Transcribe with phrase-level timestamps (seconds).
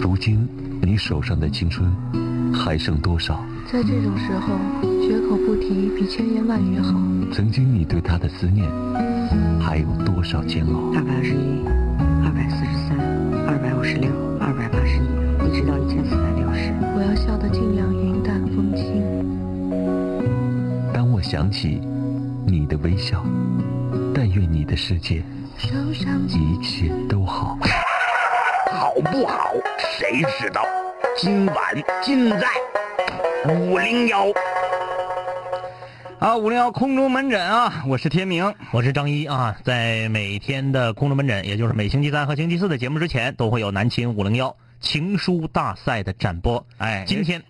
[0.00, 0.48] 如今，
[0.82, 1.90] 你手上的青春
[2.52, 3.44] 还剩多少？
[3.70, 4.54] 在这种时候，
[5.02, 6.92] 绝口不提比千言万语好。
[7.32, 8.70] 曾经你对他的思念
[9.60, 10.92] 还有多少煎熬？
[10.94, 11.64] 二百二十一，
[12.22, 12.96] 二百四十三，
[13.48, 15.02] 二百五十六，二百八十一，
[15.48, 16.72] 一直到一千四百六十。
[16.94, 19.02] 我要笑得尽量云淡风轻。
[20.92, 21.80] 当我想起
[22.46, 23.24] 你的微笑，
[24.14, 25.24] 但愿你的世界
[26.28, 27.58] 一切都好。
[28.94, 29.52] 好不好？
[29.98, 30.64] 谁知道？
[31.16, 31.56] 今晚
[32.00, 32.46] 尽在
[33.48, 34.26] 五零幺。
[36.20, 39.56] 啊，五零幺空中门诊啊，我是天明，我是张一啊。
[39.64, 46.64] 在每天的空中门诊，也就是每星期三和星期四的节目之前，都会有南秦五零幺情书大赛的展播。
[46.78, 47.42] 哎，今天。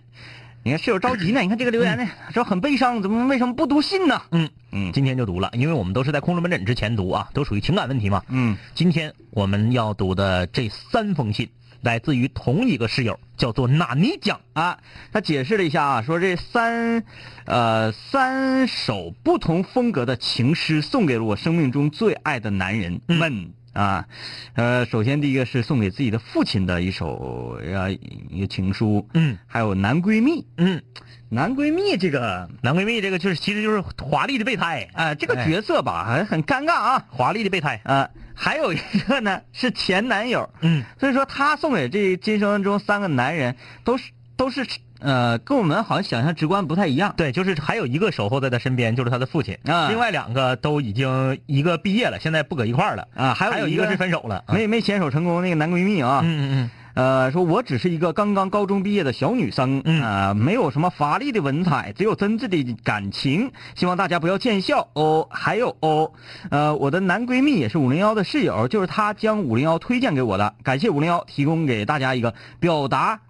[0.66, 4.22] 你看室友着急呢，你看这个留言呢，说很悲伤，怎么为什么不读信呢？
[4.30, 8.22] 嗯嗯，今天就读了，因为我们都是在空中门诊之前读啊，都属于情感问题嘛。
[8.30, 11.50] 嗯，今天我们要读的这三封信，
[11.82, 14.78] 来自于同一个室友，叫做纳尼酱啊。
[15.12, 17.04] 他解释了一下啊，说这三，
[17.44, 23.52] 呃，三首不同风格的情诗，送给了我生命中最爱的男人们。
[23.74, 24.06] 啊，
[24.54, 30.82] 呃，首先第一个是送给自己的父亲的一首呃一个情书，嗯，还有男闺蜜，嗯，
[31.28, 44.66] 男闺蜜这个男闺蜜这个就是其实就是华丽的备胎，啊，这个角色吧很很尴尬啊，华丽的备胎啊，还有一个呢是前男友，嗯，所以说他送给这今生中三个男人都是都是。
[45.04, 47.14] 呃，跟我们好像想象直观不太一样。
[47.16, 49.58] 对，就是还有一个守候在他身边，就是他的父亲。
[49.66, 53.06] 啊，另外两个都已经一个毕业了，现在不搁一块儿了。
[53.14, 56.22] 啊，还有一个是分手了，没没牵手成功那个男闺蜜啊。
[56.24, 56.70] 嗯嗯嗯。
[56.94, 65.26] 呃，说我只是一个刚刚高中毕业的小女生，啊，没有什么华丽的文采，只有真挚的感情，希望大家不要见笑哦。
[65.28, 66.12] 还有哦，
[66.50, 73.20] 呃，我的男闺蜜也是五零幺的室友，就是他将五零幺推荐给我的，感谢五零幺提供给大家一个表达。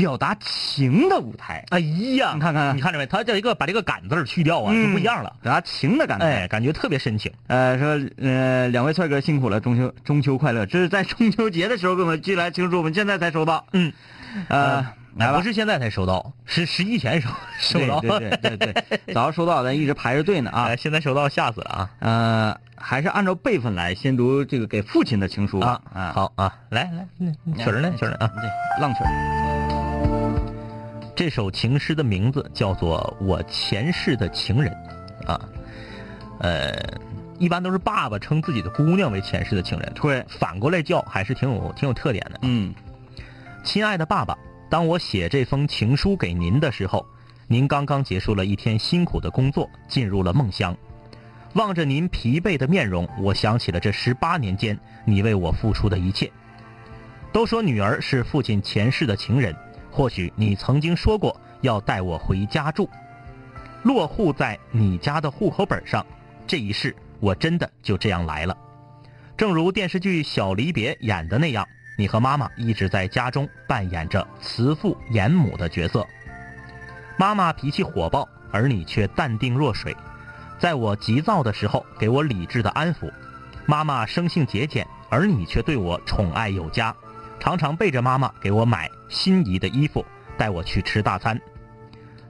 [0.00, 1.78] 表达情的舞台，哎
[2.16, 3.04] 呀，你看看，你看着没？
[3.04, 5.30] 他叫一个把这个“感”字去掉啊，就不一样了。
[5.42, 7.30] 表达情的感觉，哎，感觉特别深情。
[7.48, 10.64] 呃，说呃，两位帅哥辛苦了，中秋中秋快乐！
[10.64, 13.66] 这是在中秋节的时候给我们寄来情书，我们现在才收到。
[13.74, 13.92] 嗯，
[14.48, 14.86] 呃，
[15.36, 17.28] 不是现在才收到，是十一前收
[17.58, 18.00] 收到。
[18.00, 20.74] 对对对对对， 早上收到，咱一直排着队呢啊。
[20.76, 21.90] 现在收到，吓死了啊！
[21.98, 25.80] 呃，还是按照辈分来，先读这个给父亲的情书啊。
[25.92, 27.06] 啊，好啊，来来，
[27.58, 27.92] 曲儿呢？
[27.98, 28.48] 曲儿啊，对，
[28.80, 29.89] 浪曲儿。
[31.20, 34.74] 这首情诗的名字叫做《我前世的情人》，
[35.30, 35.38] 啊，
[36.38, 36.74] 呃，
[37.38, 42.38] 一般都是爸爸称自己的姑娘为前世的情人，对，反过来叫还是挺有挺有特点的。
[42.40, 42.74] 嗯，
[43.62, 44.34] 亲爱的爸爸，
[44.70, 47.04] 当我写这封情书给您的时候，
[47.48, 50.74] 您刚刚结束了一天辛苦的工作，进入了梦乡。
[51.52, 56.32] 望着您疲惫的面容，我想起了这十八年间你为我付出的一切。
[57.30, 59.54] 都说女儿是父亲前世的情人。
[59.90, 62.88] 或许你曾经说过要带我回家住，
[63.82, 66.04] 落户在你家的户口本上。
[66.46, 68.56] 这一世我真的就这样来了。
[69.36, 76.06] 正如电视剧《小离别》演的那样，你和妈妈一直在家中扮演着慈父严母的角色。
[77.16, 79.96] 妈妈脾气火爆，而你却淡定若水，
[80.58, 83.10] 在我急躁的时候给我理智的安抚。
[83.66, 86.94] 妈妈生性节俭，而你却对我宠爱有加。
[87.40, 90.04] 常常背着妈妈给我买心仪的衣服，
[90.36, 91.40] 带我去吃大餐。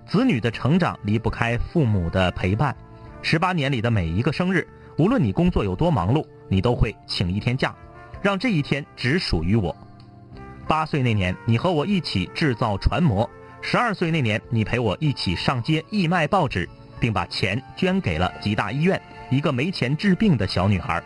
[0.06, 2.75] 子女的成长离不开父母的陪伴。
[3.20, 4.66] 十八年里的每一个生日，
[4.97, 7.75] 无论你工作有多忙碌，你都会请一天假，
[8.22, 9.76] 让这一天只属于我。
[10.69, 13.28] 八岁那年，你和我一起制造船模；
[13.60, 16.69] 十二岁那年，你陪我一起上街义卖报纸，
[17.00, 21.03] 并把钱捐给了吉大医院一个没钱治病的小女孩。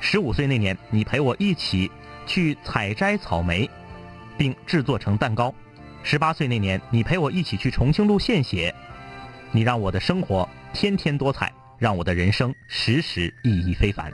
[0.00, 1.90] 十五岁那年，你陪我一起。
[2.28, 3.68] 去采摘草莓，
[4.36, 5.52] 并制作成蛋糕。
[6.04, 8.72] 十八岁那年，你陪我一起去重庆路献血，
[9.50, 14.12] 你让我的生活天天多彩，让我的人生时时意义非凡。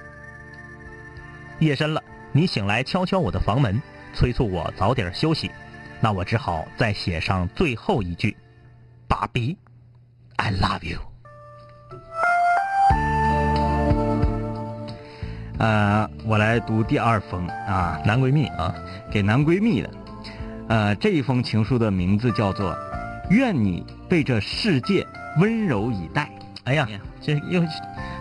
[1.59, 3.83] 夜深了，你醒来敲敲我的房门，
[4.15, 5.51] 催促我早点休息，
[6.01, 8.37] 那我只好再写上最后一句：
[9.07, 9.57] 爸比
[10.37, 11.14] ，I love you。
[15.59, 18.75] 呃，我来读第二封啊，男闺蜜啊，
[19.11, 19.91] 给男闺蜜的。
[20.69, 22.77] 呃，这一封情书的名字叫做
[23.31, 25.07] “愿你被这世界
[25.39, 26.29] 温柔以待”。
[26.65, 26.89] 哎呀，
[27.21, 27.63] 这又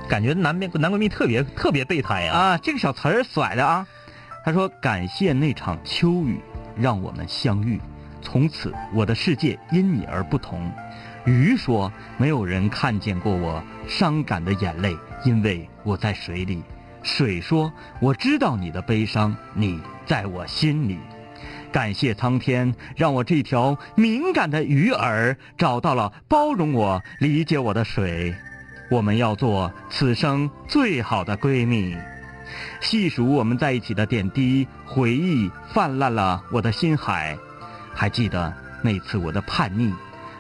[0.08, 2.38] 感觉男面男闺蜜特别特别备胎啊！
[2.38, 3.88] 啊，这个小词儿甩的啊。
[4.46, 6.40] 他说：“感谢那场秋雨，
[6.76, 7.80] 让我们相遇，
[8.22, 10.70] 从此我的世界因你而不同。”
[11.26, 16.62] 鱼说：“没有人看见过我伤感的眼泪，因为我在水里。”
[17.04, 17.72] 水说
[18.02, 20.98] ：“我知道你的悲伤，你在我心里。
[21.72, 28.34] 感谢苍天，让我这条敏感的鱼儿找到了包容我、理解我的水。
[28.90, 31.98] 我们要做此生最好的闺蜜。
[32.80, 37.38] 细数我们在一起的点滴，回忆泛滥了我的心海。
[37.94, 39.94] 还记得那次我的叛逆，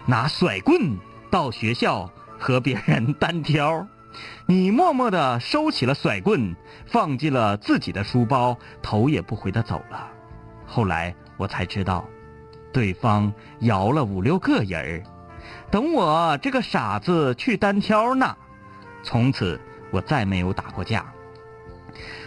[0.06, 0.98] 拿甩棍
[1.32, 3.88] 到学校和别人单挑，
[4.46, 6.56] 你默默地收起了甩棍，
[6.86, 10.10] 放进了自己的书包，头也不回地走了。
[10.66, 11.16] 后来。
[11.36, 12.08] 我才知道，
[12.72, 15.04] 对方摇了五六个人儿，
[15.72, 18.38] 等我这个傻子去单挑呢。
[19.02, 21.12] 从此我再没有打过架。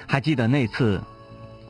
[0.08, 1.00] 还记得那次，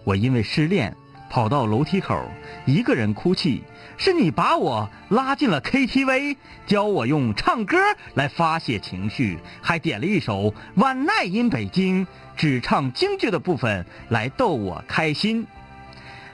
[0.03, 0.97] 我因为失恋
[1.29, 2.27] 跑到楼梯口
[2.65, 3.63] 一个人哭泣，
[3.97, 7.77] 是你把我拉进了 KTV，教我用唱歌
[8.15, 12.07] 来发泄情绪，还点了一首《One Night in 北京》，
[12.37, 15.47] 只唱京剧的部分来逗我开心。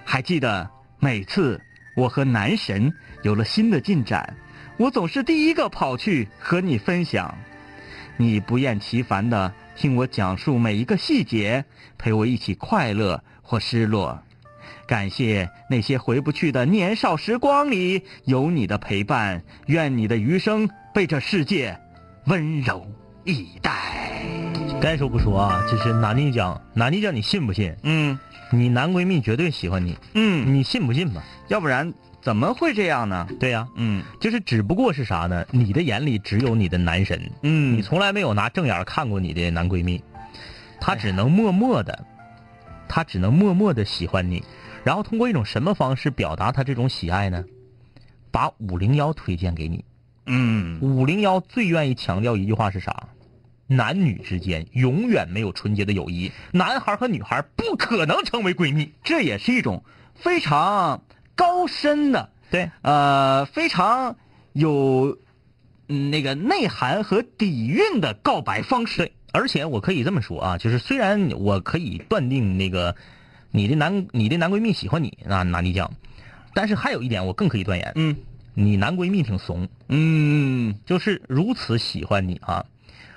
[0.04, 0.70] 还记得。
[1.04, 1.60] 每次
[1.96, 2.94] 我和男神
[3.24, 4.36] 有了新的进展，
[4.76, 7.36] 我总是第一个跑去和你分享，
[8.16, 11.64] 你不厌其烦的听我讲述每一个细节，
[11.98, 14.22] 陪我一起快乐或失落。
[14.92, 21.80] 感谢那些回不去的年少时光里有你的陪伴，愿你的余生被这世界
[22.26, 22.86] 温柔
[23.24, 23.72] 以待。
[24.82, 27.74] 该说不说啊，就是拿你讲，拿你讲，你信不信？
[27.84, 28.18] 嗯。
[28.50, 31.22] 你男闺蜜绝对喜欢你，嗯，你信不信吧？
[31.48, 33.26] 要不然怎么会这样呢？
[33.40, 35.46] 对呀，嗯，就是只不过是啥呢？
[35.52, 40.04] 你的眼里只有你的男神，嗯，你从来没有拿正眼看过你的男闺蜜，
[40.78, 42.04] 他只能默默的，
[42.86, 44.44] 他只能默默的喜欢你，
[44.84, 47.44] 然后通过一种什么方式表达他这种喜爱呢？
[48.30, 49.84] 把五零幺推荐给你，
[50.26, 53.08] 嗯，五零幺最愿意强调一句话是啥？
[53.68, 59.84] 男女之间永远没有纯洁的友谊，男孩和女孩不可能成为闺蜜，这也是一种
[60.14, 61.02] 非常
[61.34, 64.16] 高深的，对，呃，非常
[64.52, 65.18] 有
[65.86, 68.98] 那个内涵和底蕴的告白方式。
[68.98, 72.96] 对，而且我可以这么说啊，就是虽然我可以断定那个
[73.52, 75.88] 你的男你的男闺蜜喜欢你，那拿你讲，
[76.52, 78.16] 但是还有一点我更可以断言，嗯，
[78.54, 82.64] 你男闺蜜挺怂，嗯，就是如此喜欢你啊，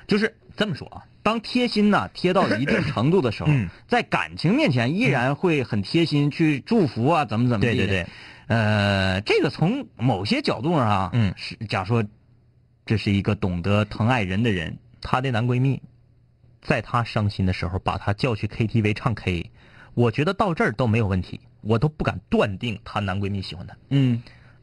[0.07, 0.35] 就是。
[0.57, 3.51] 这么说啊，当贴心呢 贴到一定程度的时候，
[3.89, 7.75] 在感情面前依然会很贴心去祝福啊，怎么怎么地。
[7.75, 8.07] 对对对，
[8.47, 12.05] 呃，这个从某些角度上啊，嗯，是假说，
[12.85, 14.77] 这是一个懂得疼爱人的人。
[15.01, 15.81] 她的男闺蜜，
[16.61, 19.51] 在她伤心的时候把她叫去 KTV 唱 K，
[19.95, 23.75] 我觉得到这儿都没有问题，我都不敢断定她男闺蜜喜欢她。
[23.89, 24.21] 嗯，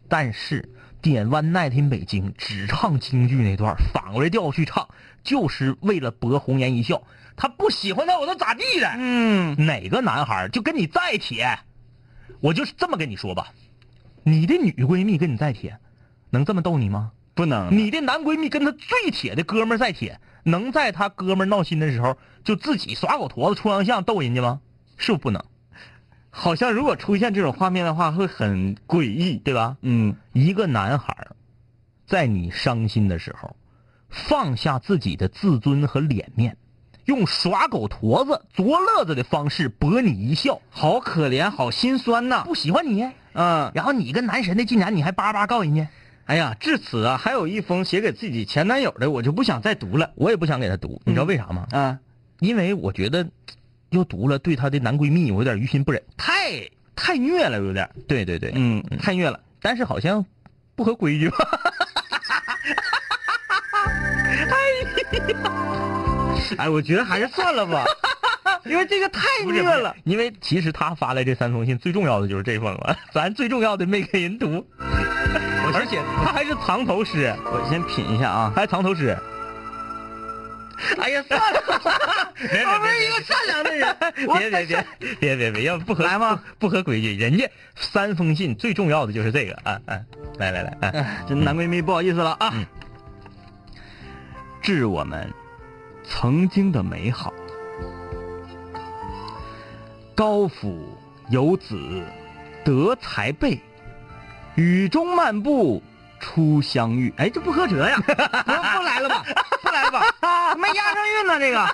[0.08, 0.68] 但是。
[1.02, 4.88] 点 One Night in 北京，只唱京剧那段，反过来调去唱，
[5.24, 7.02] 就是为了博红颜一笑。
[7.34, 8.88] 他不喜欢他，我能咋地的？
[8.96, 11.58] 嗯，哪个男孩就跟你再铁，
[12.38, 13.48] 我就是这么跟你说吧，
[14.22, 15.76] 你的女闺蜜跟你再铁，
[16.30, 17.10] 能这么逗你吗？
[17.34, 17.76] 不能。
[17.76, 24.60] 你的男闺蜜跟他最铁的哥们再铁，能在他哥们闹心的时候就自己耍狗坨子出洋相逗人家吗？
[25.02, 25.44] 是不是不能？
[26.30, 29.76] 好像如果出现这种画面的话，会很诡异，对吧？
[29.82, 31.26] 嗯，一个男孩
[32.06, 33.56] 在你伤心的时候，
[34.08, 36.56] 放下自己的自尊和脸面，
[37.04, 42.44] 用耍狗驼子、作乐子的方式博你一笑，好可怜，好心酸呐！
[42.44, 45.88] 不喜欢你，嗯，然后你跟男神的进展，你还叭叭告人家。
[46.26, 51.66] 哎呀，至此啊，还有一封写给自己前男友的，我就不想再读了，我也不想给他读，你知道为啥吗？
[51.72, 51.98] 啊，
[52.38, 53.28] 因为我觉得。
[53.92, 57.88] 又读了，对她的男闺蜜，我有点于心不忍，太太虐了，有点。
[58.08, 60.24] 对对对，嗯，太虐了，但是好像
[60.74, 61.36] 不合规矩吧？
[64.50, 65.46] 哎呀，
[66.58, 67.84] 哎，我觉得还是算了吧，
[68.64, 69.94] 因为这个太虐了。
[70.04, 79.16] 因为其实他发来这三封信，最重要的就是这封了，咱最重要的没给人读，而且他还是藏头诗，我先品一下啊，还藏头诗。
[80.98, 83.96] 哎呀，算了，我不是一个善良的人。
[84.38, 84.86] 别别 别
[85.20, 86.42] 别别别，要不合来吗？
[86.58, 87.16] 不合规矩。
[87.16, 90.00] 人家三封信最重要的就是这个啊啊！
[90.38, 92.52] 来来来，哎，这男闺蜜不好意思了啊。
[94.60, 95.32] 致我们
[96.04, 97.32] 曾经的美好。
[100.14, 100.98] 高府
[101.30, 102.04] 有子，
[102.64, 103.58] 德才备，
[104.56, 105.82] 雨中漫步。
[106.22, 107.98] 初相遇，哎，这不合辙呀！
[108.06, 109.24] 不不来了吧，
[109.60, 110.00] 不来了吧，
[110.54, 111.38] 怎么押上韵呢？
[111.40, 111.68] 这个，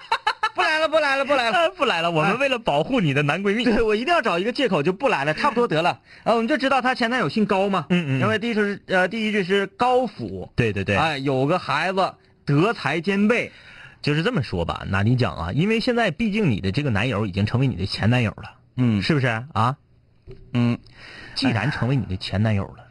[0.55, 2.11] 不来了，不来了，不来了， 不来了。
[2.11, 6.01] 我们为了保护你的男闺蜜，对我一定要找一个借口就不来了，差不多得了。
[6.25, 12.15] 呃，我们就知道她前男友姓高嘛，嗯嗯，因为第一是呃第一句是高府，对对对，哎，有个孩子
[12.47, 13.53] 德才兼备，
[14.01, 14.85] 就是这么说吧。
[14.89, 18.55] 那你讲啊，因为现在毕竟你的这个男友已经成为你的前男友了。
[18.81, 19.77] 嗯是不是啊？
[20.55, 20.79] 嗯，
[21.35, 22.88] 既然成为你的前男友了，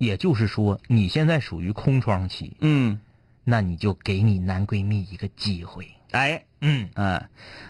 [0.00, 2.98] 也就是说你现在属于空窗期，嗯，
[3.44, 5.86] 那你就给你男闺蜜一个机会。
[6.12, 6.88] 哎，嗯。
[6.94, 7.22] 嗯，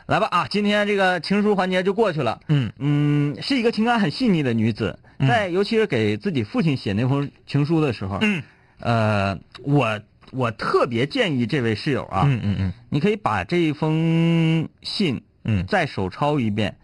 [0.07, 2.41] 来吧啊，今天这个情书环节就过去了。
[2.47, 2.73] 嗯。
[2.79, 8.41] 嗯，是一个情感很细腻的女子，在尤其是给自己父亲写那封情书的时候，嗯。
[8.79, 12.73] 呃，我我特别建议这位室友啊，嗯嗯嗯。
[12.91, 15.67] 你可以把这一封信嗯。
[15.67, 16.77] 再手抄一遍，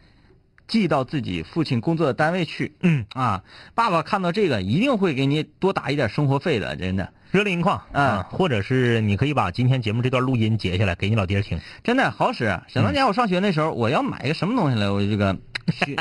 [0.67, 2.77] 寄到自己父亲工作的单位去。
[2.81, 3.43] 嗯，啊，
[3.75, 8.29] 爸爸看到这个一定会给你多打一点生活费的，真的，热泪盈眶嗯啊！
[8.31, 11.61] 或者是你可以把今天节目这段录音截下来给你老爹听。
[11.85, 12.45] 真的好使。
[12.69, 15.39] 想当年我上学那时候，我要买一个什么东西来，我这个
[15.73, 15.97] 需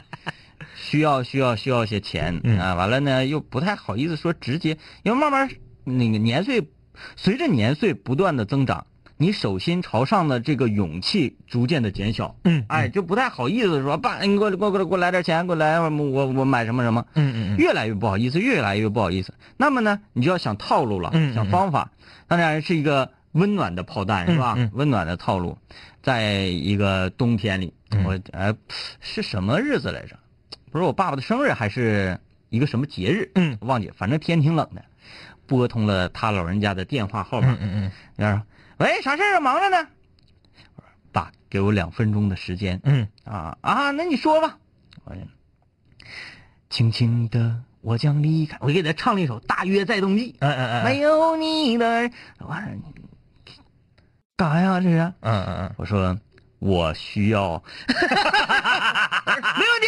[0.75, 5.49] 需要需要需要些钱、嗯啊，完了呢又不太好意思说直接，因为慢慢
[5.83, 6.67] 那个年岁
[7.15, 8.87] 随着年岁不断的增长。
[9.17, 19.33] 你手心朝上的这个勇气逐渐的减小，嗯哎，就不太好意思说，爸，你给我给我给我来点钱，给我来，我我我买什么什么，嗯嗯越来越不好意思，越来越不好意思。
[19.55, 21.91] 那么呢，你就要想套路了，想方法。
[22.27, 24.55] 当然是一个温暖的炮弹，是吧？
[24.57, 25.57] 嗯嗯温暖的套路，
[26.01, 28.53] 在一个冬天里，嗯我哎
[28.99, 30.17] 是什么日子来着？
[30.71, 32.19] 不是我爸爸的生日，还是
[32.49, 33.31] 一个什么节日？
[33.35, 34.83] 嗯忘记，反正天挺冷的。
[35.47, 39.39] 拨通了他老人家的电话号码嗯，嗯嗯然后说：“喂，啥事儿啊？
[39.39, 39.87] 忙着呢。”
[40.75, 44.57] 我说：“爸，给我两分钟的时间。”嗯啊啊，那你说吧。
[45.05, 45.21] 我说
[46.69, 48.57] 轻轻的，我将离开。
[48.59, 50.33] 我给他唱了一首《大约在冬季》。
[50.39, 51.85] 嗯嗯嗯，没有你的，
[52.39, 52.77] 完了，
[54.35, 54.79] 干啥呀？
[54.81, 54.97] 这是？
[55.21, 56.17] 嗯嗯嗯，我说
[56.59, 57.63] 我需要，
[59.57, 59.87] 没问题，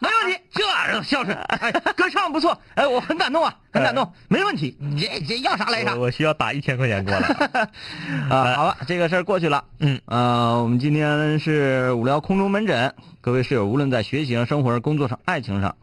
[0.00, 7.68] 没问题，这玩意儿孝顺，哎，歌唱不错，哎，我很感动啊，很感动，没问题，你这这要啥来啥我我需要打一千块钱过来。
[8.30, 8.54] 啊。
[8.54, 9.64] 好了，这个事儿过去了。
[9.78, 15.76] 嗯，呃，我们今天是无聊空中门诊，各位室友，无论在学习上、生活上、工作上、爱情上，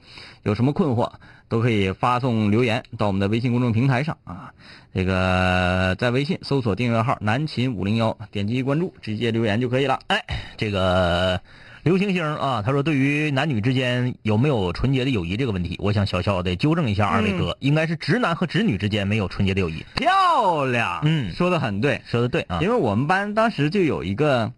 [0.43, 1.11] 有什么困惑，
[1.47, 4.51] 都可以发送留言到我们的微信公众平台上啊。
[4.93, 9.99] 这个在微信搜索订阅号“南秦五零幺”，点击关注，直接留言就可以了。
[10.07, 10.23] 哎，
[10.55, 11.41] 这个
[11.85, 19.85] 刘星星啊，他说对于男女之间有没有纯洁的友谊这个问题，我想小小的纠正一下二位哥，应该是直男和直女之间没有纯洁的友谊。
[19.95, 22.41] 漂亮，嗯说的很对，说的对。
[22.47, 22.57] 啊。
[22.59, 24.51] 因，为我们班当时就有一个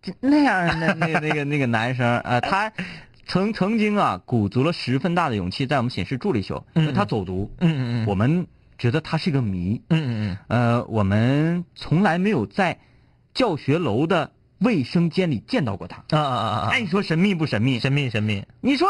[0.00, 2.72] 就那样的那个那个那个男生啊、呃他
[3.26, 8.46] 曾曾经啊鼓足了十分大的勇气在我们寝室住了一宿，因为他走读，嗯嗯嗯，我们
[8.78, 10.38] 觉得他是个谜，嗯嗯嗯。
[10.46, 12.78] 呃，我们从来没有在
[13.34, 16.04] 教学楼的卫生间里见到过他。
[16.08, 17.78] 嗯啊啊啊啊，哎，你说神秘不神秘？
[17.78, 18.88] 神秘神秘，你说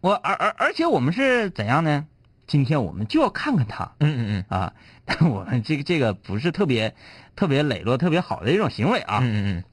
[0.00, 2.06] 我而而而且我们是怎样呢？
[2.46, 3.92] 今天我们就要看看他。
[4.00, 4.58] 嗯嗯嗯。
[4.58, 4.72] 啊，
[5.28, 6.94] 我们这个这个不是特别
[7.34, 9.64] 特别磊落、特别好的一种行为啊，嗯嗯嗯。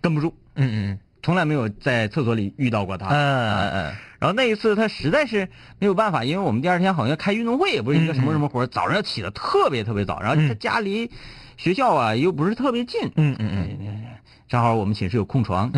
[0.00, 3.06] 跟不住，嗯嗯从来没有在厕所里遇到过他。
[3.08, 5.48] 嗯嗯嗯然后那一次他实在是
[5.80, 11.10] 没有办法，因为我们第二天好像开运动会，也不是一个什么什么活儿早上要起的特别特别早，然后他嗯家离
[11.56, 13.78] 学校啊又不是特别近，嗯嗯嗯
[14.52, 15.72] 正好我们寝室有空床，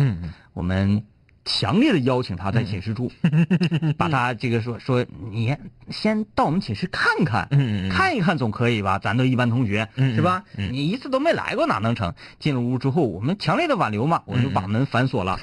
[0.51, 1.05] 我们
[1.45, 3.09] 强烈的邀请他在寝室住，
[3.97, 5.55] 把他这个说说你
[5.89, 7.47] 先到我们寝室看看，
[7.89, 8.99] 看一看总可以吧？
[8.99, 10.43] 咱都一班同学，嗯是吧？
[10.57, 12.13] 嗯你一次都没来过，哪能成？
[12.37, 15.39] 进了屋之后，我们强烈的挽留嘛，我就把门反锁了。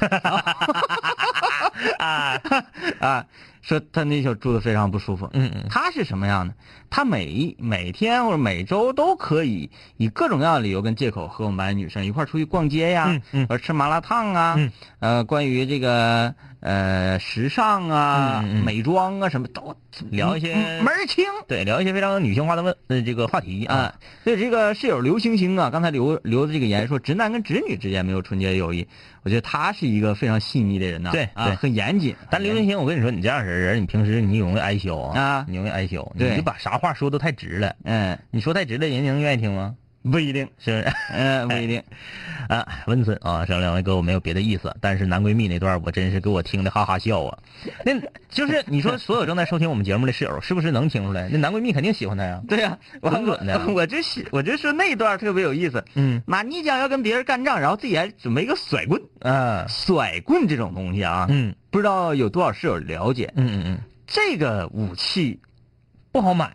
[1.98, 2.38] 啊
[3.00, 3.26] 啊！
[3.62, 5.30] 说他那小住的非常不舒服。
[5.32, 6.54] 嗯嗯他是什么样的？
[6.90, 19.74] 他每每天或者每周都可以以各种各样的理由跟借口和我们班女生一块儿出去逛街呀，嗯嗯或者吃麻辣烫啊，嗯呃，关于这个呃时尚啊、美妆啊什么都
[20.10, 21.24] 聊一些门儿清。
[21.48, 28.86] 对，聊一些非常女性化的问呃这个话题啊啊，，所以这个室友刘星星啊，刚才留留的这个言说直男跟直女之间没有纯洁的友谊，
[29.22, 31.26] 我觉得他是一个非常细腻的人呐、对
[31.56, 32.14] 很严谨。
[32.30, 39.74] 但刘星星，我跟你说，你这样式儿人，你平时你容易挨削啊，啊你容易挨削，你就把啥话说都太直了，嗯，你说太直了，人家能愿意听吗？
[40.10, 40.94] 不一定，是不是？
[41.12, 41.82] 嗯， 不一定。
[42.48, 47.38] 啊，温存啊，说两位哥我没有别的意思，但是男闺蜜那段我真是给我听的哈哈笑啊。
[47.84, 47.92] 那
[48.28, 51.28] 就是你说所有正在收听我们节目的室友，是不是能听出来？
[51.30, 52.42] 那男闺蜜肯定喜欢他呀。
[52.48, 55.84] 对呀、我很准的我我就喜我就说那段特别有意思。
[55.94, 59.00] 嗯马尼将要跟别人干仗，然后自己还准备一个甩棍。
[59.20, 63.32] 啊甩棍这种东西啊，嗯不知道有多少室友了解。
[63.36, 65.40] 嗯嗯嗯，这个武器，
[66.10, 66.52] 不好买。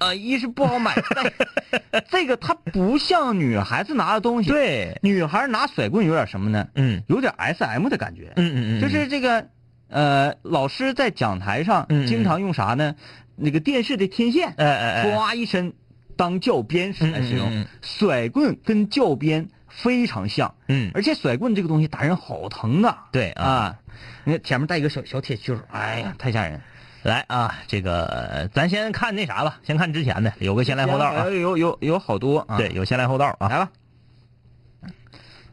[0.00, 6.66] 呃，一是不好买，但这个它不像女孩子拿的东西。，对，女孩拿甩棍有点什么呢？
[6.74, 8.32] 嗯有点 S M 的感觉。
[8.36, 9.46] 嗯嗯嗯，就是这个，
[9.88, 12.96] 呃，老师在讲台上经常用啥呢？
[13.36, 15.72] 那个电视的天线，哎哎哎，唰一伸，
[16.16, 17.66] 当教鞭使来使用。
[17.82, 20.54] 甩棍跟教鞭非常像。
[20.68, 23.08] 嗯，而且甩棍这个东西打人好疼啊！
[23.12, 23.78] 对啊，啊，
[24.24, 26.60] 你看前面带一个小小铁球，哎呀，太吓人。
[27.02, 32.58] 来啊，这个咱先看那啥吧，先看之前的，有个先来后到啊，有有有好多啊。
[32.58, 33.48] 对，有先来后到啊。
[33.48, 33.70] 来吧，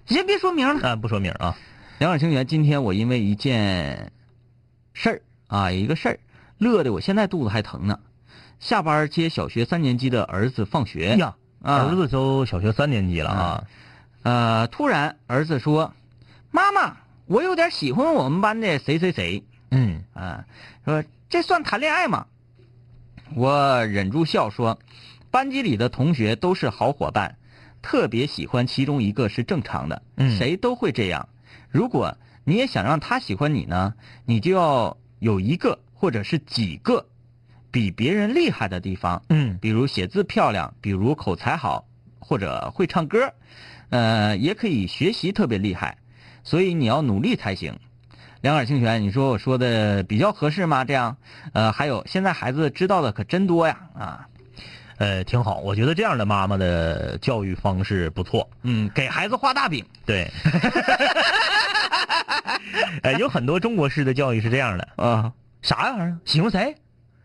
[0.06, 0.90] 先别说名了。
[0.90, 1.56] 啊，不说名啊。
[2.00, 4.12] 两耳清泉，今天我因为一件
[4.94, 6.20] 事儿啊，一个事儿，
[6.58, 8.00] 乐的我现在肚子还疼呢。
[8.60, 11.12] 下班接小学三年级的儿子放学。
[11.12, 13.64] 哎呀，啊儿子都小学三年级了啊。
[14.24, 15.94] 呃，突然儿子说
[16.52, 20.44] ：“妈妈，我有点喜欢我们班的谁谁谁。”嗯啊，
[20.86, 22.28] 说这算谈恋爱吗？
[23.36, 24.80] 我忍住笑说，
[25.30, 27.38] 班级里的同学都是好伙伴，
[27.82, 31.28] 特别喜欢其中一个是正常的，嗯谁都会这样。
[31.70, 33.94] 如果你也想让他喜欢你呢，
[34.26, 37.06] 你就要有一个或者是几个
[37.72, 41.86] 比别人厉害的地方，嗯比如写字漂亮，比如口才好，
[42.20, 43.34] 或者会唱歌，
[43.90, 45.98] 呃，也可以学习特别厉害，
[46.46, 47.78] 所以你要努力才行。
[48.48, 50.86] 两耳清泉，你说我说的比较合适吗？
[50.86, 51.18] 这样，
[51.52, 54.26] 呃，还有现在孩子知道的可真多呀，啊，
[55.00, 55.58] 呃，挺好。
[55.58, 58.50] 我觉得这样的妈妈的教育方式不错。
[58.64, 60.32] 嗯，给孩子画大饼，对，
[63.04, 66.18] 呃，有很多中国式的教育是这样的啊，啥玩意儿？
[66.24, 66.74] 喜欢谁？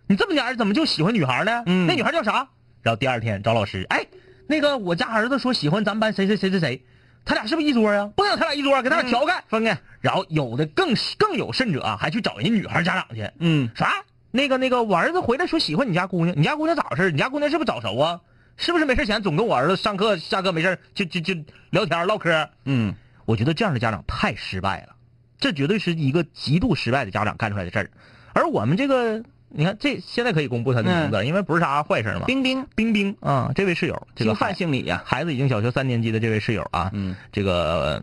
[0.08, 1.62] 你这么点儿怎么就喜欢女孩呢？
[1.66, 2.48] 嗯那女孩叫啥？
[2.82, 4.04] 然后第二天找老师，哎，
[4.48, 6.84] 那个我家儿子说喜欢咱们班谁谁谁谁谁，
[7.24, 8.10] 他俩是不是一桌啊？
[8.16, 9.42] 不能他俩一桌，给他俩调开。
[9.48, 13.92] 分开，然后有的更更有甚者啊，还去找人女孩家长去，嗯啥？
[14.30, 17.10] 那个那个，我儿子回来说喜欢你家姑娘，你家姑娘咋回事？
[17.10, 18.20] 你家姑娘是不是早熟啊？
[18.56, 21.34] 是不是没事前总跟我儿子上课下课没事就就就
[21.70, 22.48] 聊天唠嗑？
[22.64, 24.94] 嗯我觉得这样的家长太失败了，
[25.38, 27.90] 这绝对是一个极度失败的家长干出来的事儿。
[28.32, 29.22] 而我们这个，
[29.54, 32.24] 你看这现在可以公布他的名字，因为不是啥坏事嘛。
[32.26, 33.14] 冰冰，冰冰。
[33.20, 38.02] 啊，这位室友，这个范姓李呀，孩子已经小学三年级的这位室友啊，嗯，这个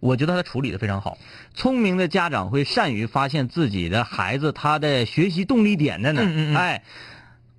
[0.00, 1.16] 我觉得他处理的非常好。
[1.54, 6.22] 聪明的家长会善于发现自己的孩子他的学习动力点在哪
[6.58, 6.82] 哎，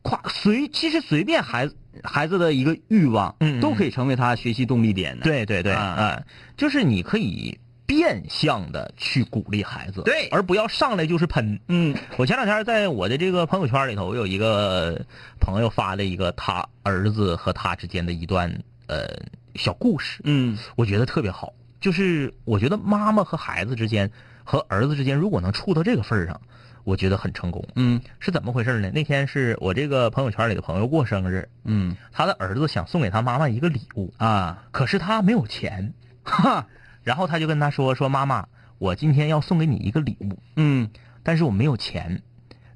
[0.02, 5.96] 夸随其实随便孩子孩子的一个欲望，嗯嗯都可以成为他学习动力点的，对对对，啊。
[5.98, 6.24] 哎，
[6.58, 7.60] 就是你可以
[7.92, 11.60] 变相的去鼓励孩子，对而不要上来就是喷。
[11.68, 15.06] 嗯我前两天在我的这个朋友圈里头，我有一个
[15.42, 18.50] 朋友发了一个他儿子和他之间的一段
[18.88, 19.10] 呃
[19.56, 21.52] 小故事，嗯我觉得特别好。
[21.82, 24.10] 就是我觉得妈妈和孩子之间
[24.46, 26.40] 和儿子之间，如果能处到这个份儿上，
[26.86, 27.62] 我觉得很成功。
[27.76, 28.90] 嗯是怎么回事呢？
[28.94, 36.68] 那天是我这个朋友圈里的朋友过生日，嗯他的儿子想送给他妈妈一个礼物，啊，可是他没有钱，哈，
[37.04, 40.90] 然后他就跟他说说妈妈，我今天要送给你一个礼物，嗯
[41.24, 42.22] 但是我没有钱，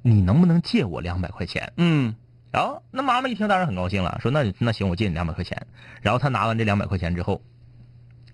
[0.02, 1.72] 你能不能借我两百块钱？
[1.76, 2.14] 嗯
[2.52, 5.66] 然后那妈妈一听当然很高兴了，说那那行，我借你两百块钱。
[6.00, 7.42] 然后他拿完这两百块钱之后，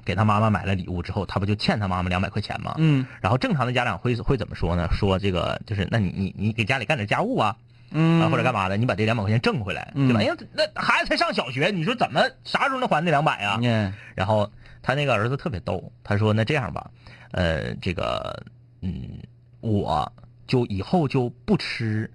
[0.04, 2.74] 给他妈妈买了礼物之后，他不就欠他妈妈两百块钱吗？
[2.78, 4.86] 嗯然后正常的家长会会怎么说呢？
[4.92, 7.56] 说这个就是那你你你给家里干点家务啊，
[7.90, 10.22] 嗯啊或者干嘛的，你把这两百块钱挣回来，嗯对吧？
[10.22, 13.58] 因为那孩子才上小学，你说怎么啥时候能还那两百啊？
[13.62, 14.48] 嗯然后
[14.82, 16.90] 他那个儿子特别逗，他说：“那这样吧，
[17.30, 18.44] 呃，这个，
[18.80, 19.18] 嗯，
[19.60, 20.12] 我
[20.46, 22.10] 就以后就不吃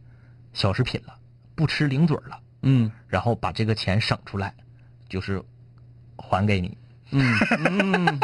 [0.54, 1.16] 小食品了，
[1.56, 2.92] 不吃零嘴儿了，嗯。
[3.08, 4.54] 然后把这个钱省出来，
[5.08, 5.42] 就是
[6.18, 6.78] 还给你。
[7.12, 8.20] 嗯 嗯，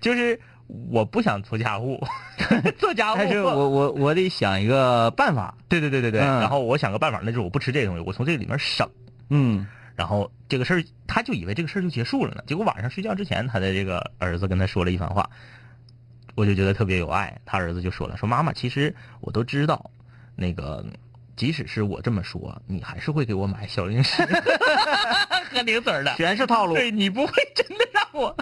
[0.00, 2.04] 就是我不想做家务，
[2.76, 6.40] 做家务，但是我我我得想一个办法，对对对对对，嗯。
[6.40, 8.88] 然后我想个办法，那就是我不吃这个东西，我从这个里面省。”
[9.30, 12.44] 嗯然后这个事儿，他就以为这个事儿就结束了呢。
[12.46, 15.28] 结果晚上睡觉之前，他的这个儿子跟他说了一番话，
[16.34, 17.40] 我就觉得特别有爱。
[17.46, 19.90] 他儿子就说了：“说妈妈，其实我都知道，
[20.34, 20.84] 那个
[21.34, 24.22] 即使是我这么说，你还是会给我买小零食
[25.50, 26.74] 和零嘴儿的，全是套路。
[26.74, 28.36] 对你不会真的让我，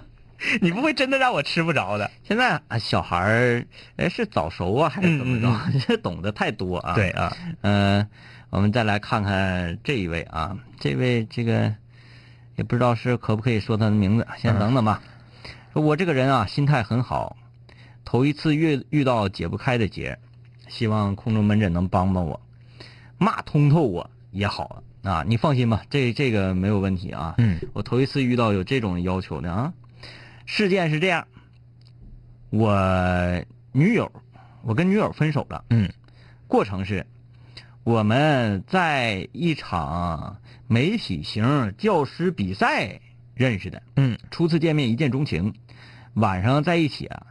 [0.61, 2.11] 你不会真的让我吃不着的。
[2.25, 5.79] 现在啊，小孩儿哎是早熟啊，还是怎么着？
[5.87, 6.95] 这 懂得太多啊。
[6.95, 8.09] 对，啊，嗯、
[8.55, 11.75] 我们再来看看这一位啊，这位这个
[12.55, 15.03] 也不知道是可不可以说他的名字，先等等吧。
[15.73, 17.37] 说我这个人啊，心态很好，
[18.05, 20.17] 头一次遇遇到解不开的结，
[20.69, 22.41] 希望空中门诊能帮帮我，
[23.19, 25.25] 骂通透我也好啊。
[25.27, 27.35] 你放心吧，这这个没有问题啊。
[27.39, 29.75] 嗯我头一次遇到有这种要求的啊。
[30.47, 31.27] 事件是这样，
[32.51, 32.73] 我
[33.73, 34.13] 女友，
[34.63, 35.65] 我跟女友分手了。
[35.71, 35.91] 嗯
[36.47, 37.05] 过程是，
[37.85, 42.99] 我们在一场媒体型教师比赛
[43.35, 44.19] 认识的，嗯。
[44.31, 45.53] 初次见面一见钟情，
[46.15, 47.27] 晚上在一起啊，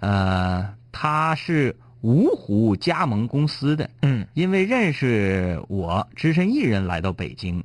[0.00, 4.26] 呃，他是芜湖加盟公司的，嗯。
[4.32, 7.62] 因为认识我，只身一人来到北京，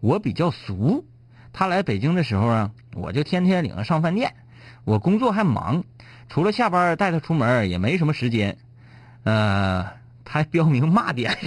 [0.00, 1.06] 我比较俗，
[1.50, 4.34] 他来北京的时候啊，我就天天领他上饭店。
[4.84, 5.82] 我工作还忙，
[6.28, 8.58] 除了下班带他出门也没什么时间。
[9.24, 9.99] 呃，他
[10.32, 11.36] 还标明骂点，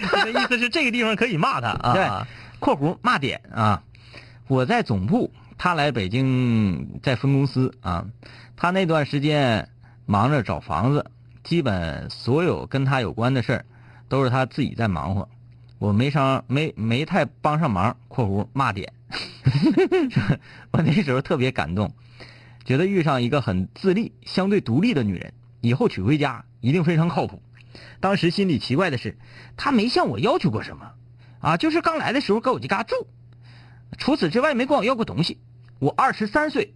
[0.00, 1.92] 他的意思是这个地方可以骂他啊。
[1.92, 2.08] 对，
[2.60, 3.82] 括弧骂点啊。
[4.46, 8.06] 我在总部，他来北京在分公司啊。
[8.56, 9.68] 他那段时间
[10.06, 11.10] 忙着找房子，
[11.42, 13.66] 基本所有跟他有关的事儿
[14.08, 15.28] 都是他自己在忙活，
[15.80, 17.96] 我没上没没太帮上忙。
[18.06, 18.92] 括弧骂点，
[20.70, 21.92] 我那时候特别感动，
[22.64, 27.42] 觉得遇上一个很自立、相对独立的女人，以后娶回家一定非常靠谱。
[28.00, 29.18] 当时心里奇怪的是，
[29.56, 30.92] 他没向我要求过什么，
[31.40, 33.06] 啊，就是刚来的时候搁我家住，
[33.98, 35.38] 除此之外没管我要过东西。
[35.78, 36.74] 我二十三岁，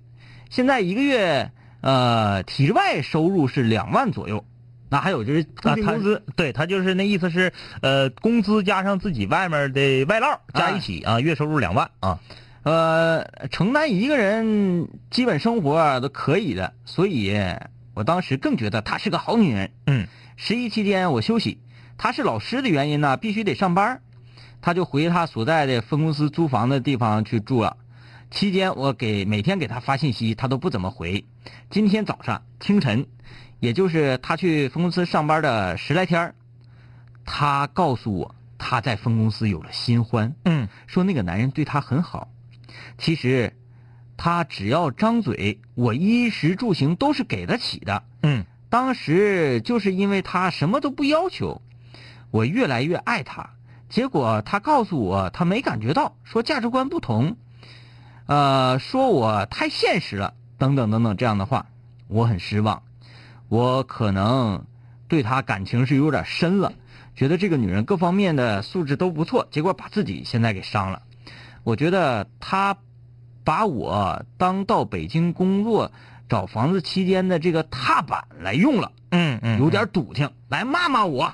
[0.51, 1.51] 现在一个月。
[1.85, 4.45] 呃，体制外收入是两万左右，
[4.89, 12.21] 那还有就是固定工资，对他就是那意思是，呃，工资加上自己外面的外劳加一起啊，月收入两万啊，
[12.63, 17.37] 呃，承担一个人基本生活都可以的，所以
[17.95, 19.71] 我当时更觉得她是个好女人。
[19.87, 21.59] 嗯，十一期间我休息，
[21.99, 24.01] 她是老师的原因呢，必须得上班，
[24.61, 27.77] 她就回她所在的分公司租房的地方去住了。
[28.31, 31.25] 期间我给每天给她发信息，她都不怎么回。
[31.69, 33.07] 今天早上清晨，
[33.61, 36.35] 也就是她去分公司上班的十来天
[37.27, 40.35] 她告诉我她在分公司有了新欢。
[40.47, 42.29] 嗯，说那个男人对她很好。
[42.97, 43.55] 其实，
[44.17, 48.05] 他只要张嘴，我衣食住行都是给得起的。
[48.23, 51.61] 嗯，当时就是因为他什么都不要求，
[52.31, 53.51] 我越来越爱他。
[53.89, 57.37] 结果他告诉我他没感觉到，说价值观不同。
[58.27, 61.67] 呃，说我太现实了，等等等等这样的话，
[62.09, 62.83] 我很失望。
[63.49, 64.65] 我可能
[65.09, 66.73] 对他感情是有点深了，
[67.15, 71.03] 觉得这个女人各方面的素质都不错，结果把自己现在给伤了。
[71.65, 72.79] 我觉得她
[73.45, 75.91] 把我当到北京工作、
[76.29, 81.33] 找房子期间的这个踏板来用了，嗯嗯，有点笃定，来骂骂我。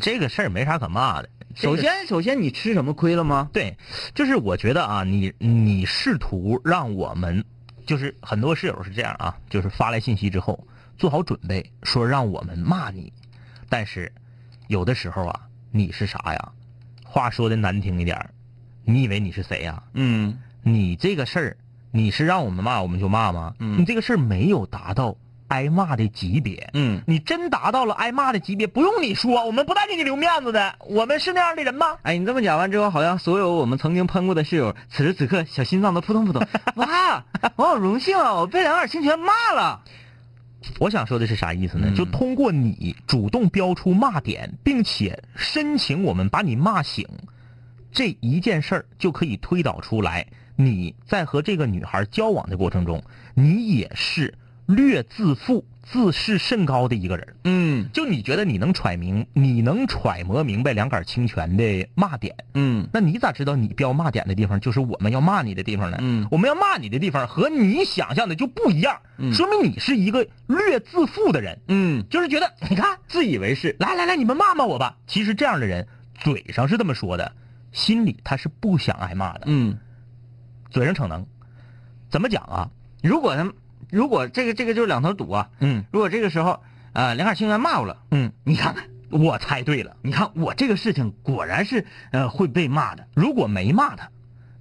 [0.00, 1.28] 这个事儿没啥可骂的。
[1.54, 3.48] 首先，首先你吃什么亏了吗？
[3.52, 3.76] 对，
[4.14, 7.42] 就是我觉得啊，你你试图让我们，
[7.86, 10.66] 就是很多室友是这样啊，就是发来信息之后
[10.98, 13.10] 做好准备，说让我们骂你，
[13.70, 14.12] 但是
[14.66, 15.40] 有的时候啊，
[15.70, 16.52] 你是啥呀？
[17.02, 18.28] 话说的难听一点
[18.84, 19.82] 你以为你是谁呀？
[19.94, 20.38] 嗯，
[20.68, 21.56] 你这个事儿，
[21.92, 23.54] 你是让我们骂我们就骂吗？
[23.60, 25.16] 嗯，你这个事儿没有达到。
[25.48, 31.86] 挨骂的级别，嗯，你真达到了挨骂的级别，不用你说，我们不带给你留面子的，我们是那样的人吗？
[32.02, 36.44] 哎，你这么讲完之后，好像所有我们曾经喷过的室友，此时此刻小心脏都扑通扑通。
[36.74, 37.24] 哇，
[37.54, 38.34] 我好荣幸啊！
[38.34, 39.82] 我被两耳清泉骂了。
[40.80, 41.94] 我想说的是啥意思呢？
[41.94, 47.06] 就通过你主动标出骂点，并且申请我们把你骂醒，
[47.92, 53.02] 这一件事儿就可以推导出来，你在和这个女孩交往的过程中，
[53.34, 54.34] 你也是。
[54.66, 65.98] 略自负、自视甚高的一个人，嗯，就你觉得你能揣明、你能揣摩明白两杆清泉的骂点，嗯，那你咋知道你标骂点的地方就是我们要骂你的地方呢？
[66.00, 74.96] 嗯，我们要骂你的地方和你想象的就不一样，嗯，说明你是一个略自负的人，嗯，就是觉得你看自以为是，来来来，你们骂骂我吧。
[75.06, 75.86] 其实这样的人
[76.18, 77.30] 嘴上是这么说的，
[77.70, 79.78] 心里他是不想挨骂的，嗯，
[80.70, 81.26] 嘴上逞能，
[82.10, 82.70] 怎么讲啊？
[83.02, 83.52] 如果他。
[83.88, 86.60] 如果这个这个就是两头堵啊，嗯，如果这个时候，
[86.92, 93.06] 呃，两杆清泉骂我了，嗯，你看看，我猜对了，你看我这个事情果然是呃会被骂的。
[93.14, 94.10] 如果没骂他，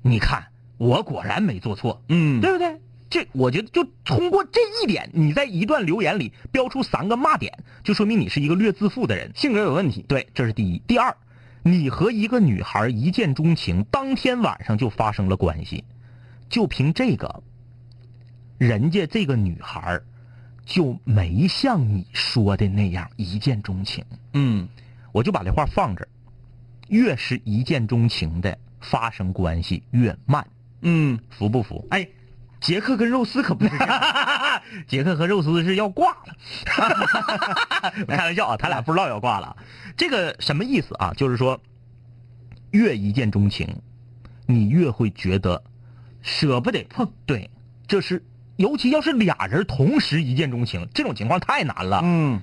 [0.03, 2.79] 你看我果然没做错，嗯，对不对？
[3.09, 10.05] 这我觉得就通过这一点，你在一段留言里标出三个骂点，就说明你是一个略自负的人，性格有问题。
[10.07, 10.77] 对，这是第一。
[10.85, 11.17] 第二，
[11.63, 15.83] 你和一个女孩一见钟情，当天晚上就发生了关系，
[16.49, 17.43] 就凭这个。
[18.57, 19.99] 人家这个女孩
[20.65, 24.03] 就没像你说的那样一见钟情。
[24.33, 24.67] 嗯，
[25.11, 26.07] 我就把这话放这儿。
[26.87, 30.47] 越是一见钟情的，发生关系越慢。
[30.81, 31.85] 嗯，服不服？
[31.89, 32.07] 哎，
[32.61, 33.71] 杰克跟肉丝可不是。
[34.87, 36.35] 杰克和肉丝是要挂了。
[38.07, 39.57] 开玩笑啊，他俩不知道要挂了。
[39.97, 41.11] 这个什么意思啊？
[41.17, 41.59] 就是说，
[42.71, 43.81] 越一见钟情，
[44.45, 45.63] 你越会觉得
[46.25, 47.13] 舍不得碰。
[47.27, 47.51] 对，
[47.87, 48.25] 这是。
[48.57, 51.99] 尤其要是俩人同时一见钟情，这种情况太难了。
[52.05, 52.41] 嗯，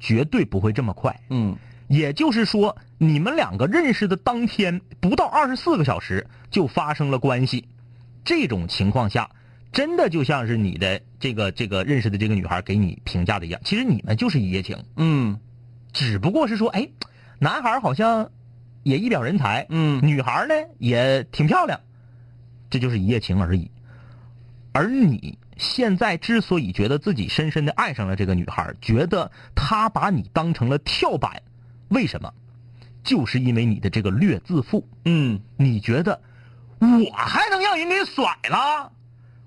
[0.00, 1.20] 绝对不会这么快。
[1.30, 7.68] 嗯，也就是说，你们两个认识的当天不到二十四个小时就发生了关系，
[8.24, 9.30] 这种情况下，
[9.70, 14.76] 真的就像是你的这个这个认识的这个女孩给你评价的一样，其实你们就是一夜情。
[14.96, 15.38] 嗯，
[15.92, 16.88] 只不过是说，哎，
[17.38, 18.32] 男孩好像
[18.82, 21.78] 也一表人才，嗯女孩呢也挺漂亮，
[22.72, 23.70] 这就是一夜情而已。
[24.72, 31.42] 而你现在之所以觉得自己深深的爱上了这个女孩，觉得她把你当成了跳板，
[31.88, 32.32] 为什么？
[33.04, 34.88] 就是因为你的这个略自负。
[35.04, 36.22] 嗯，你觉得
[36.78, 38.90] 我还能让人给甩了？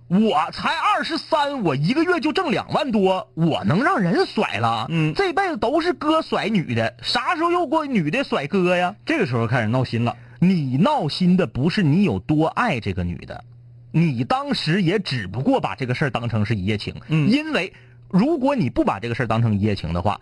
[0.07, 4.85] 我才二十三，我一个月就挣两万多，我能让人甩了？
[4.89, 8.95] 嗯这辈子都是哥甩女的，啥时候又过女的甩哥呀？
[9.07, 10.15] 这个时候开始闹心了。
[10.47, 13.43] 你闹心的不是你有多爱这个女的，
[13.91, 16.93] 你当时也只不过把这个事儿当成是一夜情。
[17.07, 17.29] 嗯。
[17.29, 17.73] 因为
[18.09, 20.19] 如果你不把这个事儿当成一夜情的话，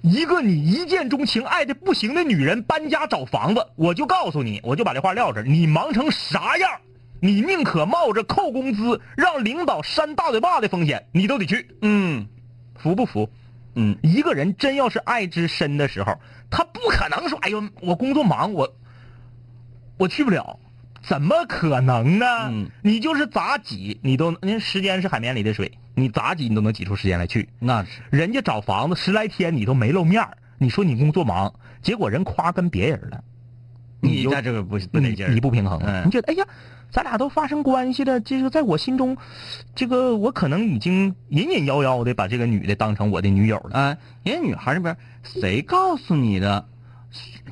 [0.00, 6.70] 一个你一见钟情、爱的不行的女人搬家找房子，我就告诉你，我就把这话撂这儿，你忙成啥样，
[7.20, 12.26] 你宁可冒着扣工资、让领导扇大嘴巴的风险，你都得去，嗯。
[12.76, 13.28] 服不服？
[13.74, 16.18] 嗯，一个人真要是爱之深的时候，
[16.50, 18.72] 他不可能说：“哎呦，我工作忙，我
[19.96, 20.58] 我去不了。”
[21.06, 22.26] 怎么可能呢？
[22.50, 27.48] 嗯你就是咋挤，你都人时间是海绵里的水，你咋挤你都能挤出时间来去。
[27.60, 33.22] 那是人家找房子十来天你都没露面儿你说你工作忙，结果人夸跟别人了，
[34.00, 36.44] 你在这个不不得劲你你不平衡，嗯你觉得哎呀，
[36.90, 39.16] 咱俩都发生关系了，这个在我心中，
[39.76, 43.78] 这个我可能已经隐隐约约的把这个女的当成我的女友了。
[43.78, 46.66] 啊，人家女孩那边谁告诉你的？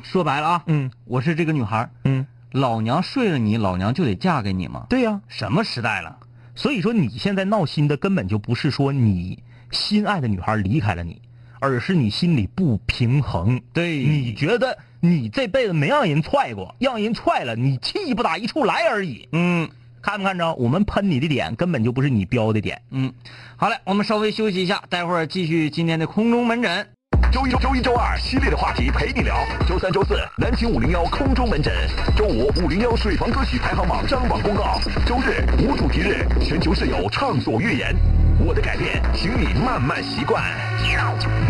[0.03, 4.87] 说白了啊，嗯我是这个女孩，嗯，老娘睡了你，老娘就得嫁给你吗？
[4.89, 6.17] 对呀、什么时代了？
[6.55, 11.21] 所以说你现在闹心的根本就不是说你心爱的女孩离开了你，
[11.59, 13.61] 而是你心里不平衡。
[13.73, 19.29] 对你觉得你这辈子没让人踹过，让人踹了，你气不打一处来而已。
[19.33, 19.69] 嗯
[20.01, 20.55] 看没看着？
[20.55, 22.83] 我们喷你的点根本就不是你标的点。
[22.91, 23.13] 嗯，
[23.57, 26.94] 好嘞，我们稍微休息一下，待会儿继续今天的空中门诊。
[27.35, 29.37] 周一、周一、周二系列的话题陪你聊。
[29.67, 31.75] 周三、周四南秦五零幺空中门诊。
[32.17, 34.79] 周五五零幺水房歌曲排行榜张榜公告。
[35.05, 37.93] 周日无主题日，全球室友畅所欲言。
[38.39, 40.45] 我的改变，请你慢慢习惯。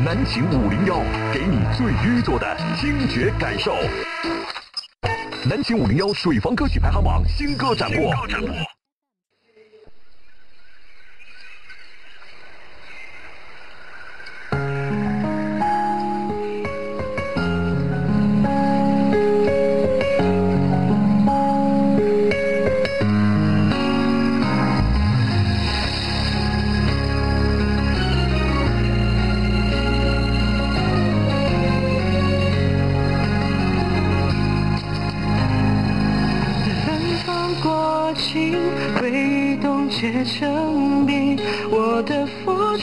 [0.03, 0.97] 南秦五零幺，
[1.35, 3.75] 给你最愚拙的听觉感受。
[5.44, 8.11] 南秦五零幺水房歌曲排行榜新歌展播。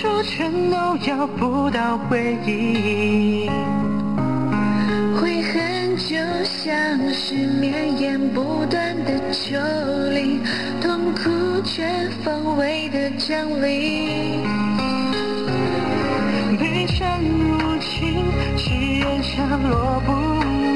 [0.01, 3.51] 出全都要不到回应。
[5.15, 9.55] 悔恨就像是绵延不断的丘
[10.09, 10.41] 陵，
[10.81, 14.41] 痛苦全方位的降临。
[16.57, 18.25] 悲伤入侵，
[18.57, 20.11] 誓言下落不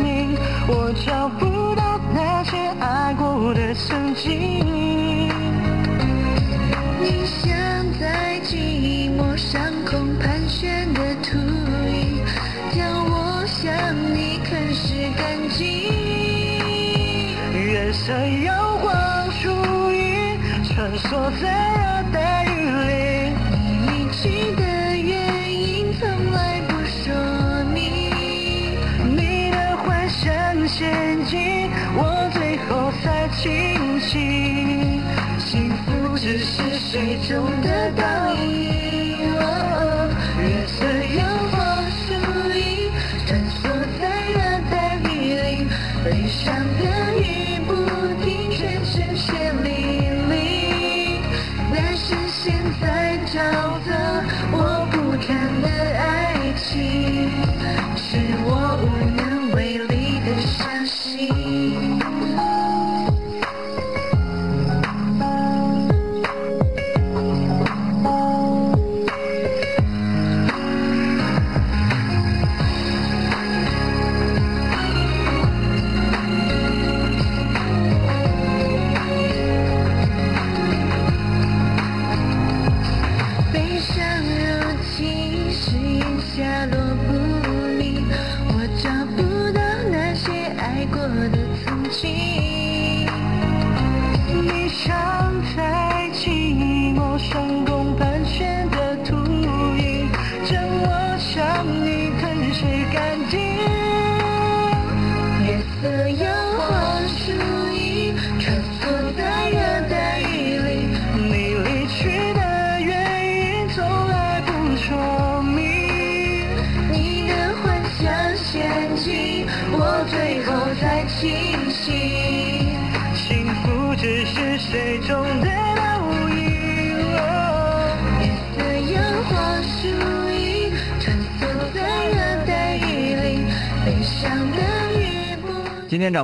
[0.03, 5.24] 明，我找不到那些爱过的曾经。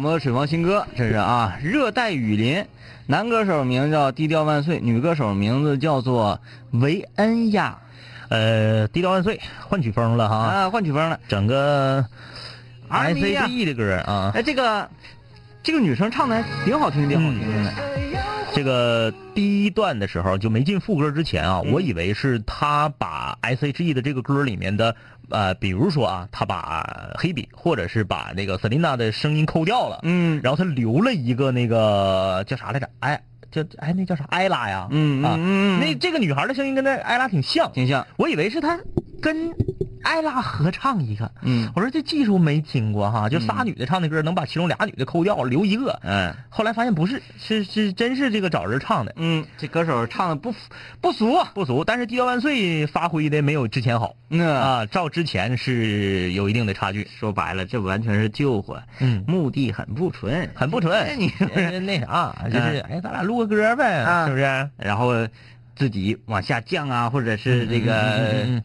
[0.01, 2.65] 今天展播的水房新歌，这是啊，热带雨林。
[3.05, 6.39] 男歌手名叫低调万岁，女歌手名字叫做
[6.71, 7.77] 维恩亚。
[8.29, 11.19] 呃，低调万岁，换曲风了哈，啊，换曲风了。
[11.27, 12.03] 整个
[12.89, 14.89] S A 啊 G 的歌啊，哎，这个
[15.61, 17.71] 这个女生唱的还挺好听，挺好听的。
[18.53, 24.95] 这个第一段的时候就没进副歌之前啊，嗯我以为是他把 S H E 的这个歌里面的
[25.29, 32.89] 呃，比如说啊，他把黑笔或者是把那个 Selina 的声音抠掉了，嗯然后他留了一个那个叫啥来着？
[32.99, 34.25] 哎，叫哎那叫啥？
[34.25, 38.05] 艾拉呀，嗯嗯啊，嗯嗯那这个女孩的声音跟那艾拉挺像，挺像。
[38.17, 38.77] 我以为是他
[39.21, 39.49] 跟
[40.03, 41.71] 艾拉合唱一个，嗯。
[41.75, 45.99] 我说这技术没听过哈，就仨女的唱的歌，能把其中俩女的抠掉，留一个。
[46.03, 46.33] 嗯。
[46.49, 50.53] 后来发现不是，是是真是这个找人唱的，嗯，这歌手唱的不
[50.99, 51.37] 不俗。
[51.53, 51.83] 不俗。
[51.83, 54.15] 但是低调万岁发挥的没有之前好。
[54.29, 54.47] 嗯。
[54.47, 60.93] 啊，啊，照之前是有一定的差距，说白了，这完全是救火，嗯，目的很不纯，很不纯。
[60.99, 61.15] 哎。
[61.15, 64.25] 你呃 那啥，就是哎，咱俩录个歌呗，啊。
[64.25, 64.69] 是不是？
[64.77, 65.13] 然后
[65.75, 68.61] 自己往下降啊，或者是这个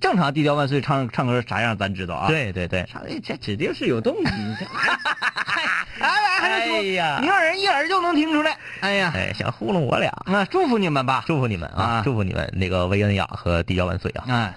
[0.00, 2.86] 正常低调万岁唱唱歌啥样咱知道啊。，对对对。
[2.90, 4.30] 唱这指定是有动机。
[4.58, 4.66] 这
[6.00, 8.56] 哎呀，还哎呀明耳一耳就能听出来。
[8.80, 11.24] 哎呀，哎，想糊弄我俩，那祝福你们吧。
[11.26, 12.02] 祝福你们啊啊！
[12.04, 14.24] 祝福你们那个薇恩雅和低调万岁啊！
[14.28, 14.54] 哎，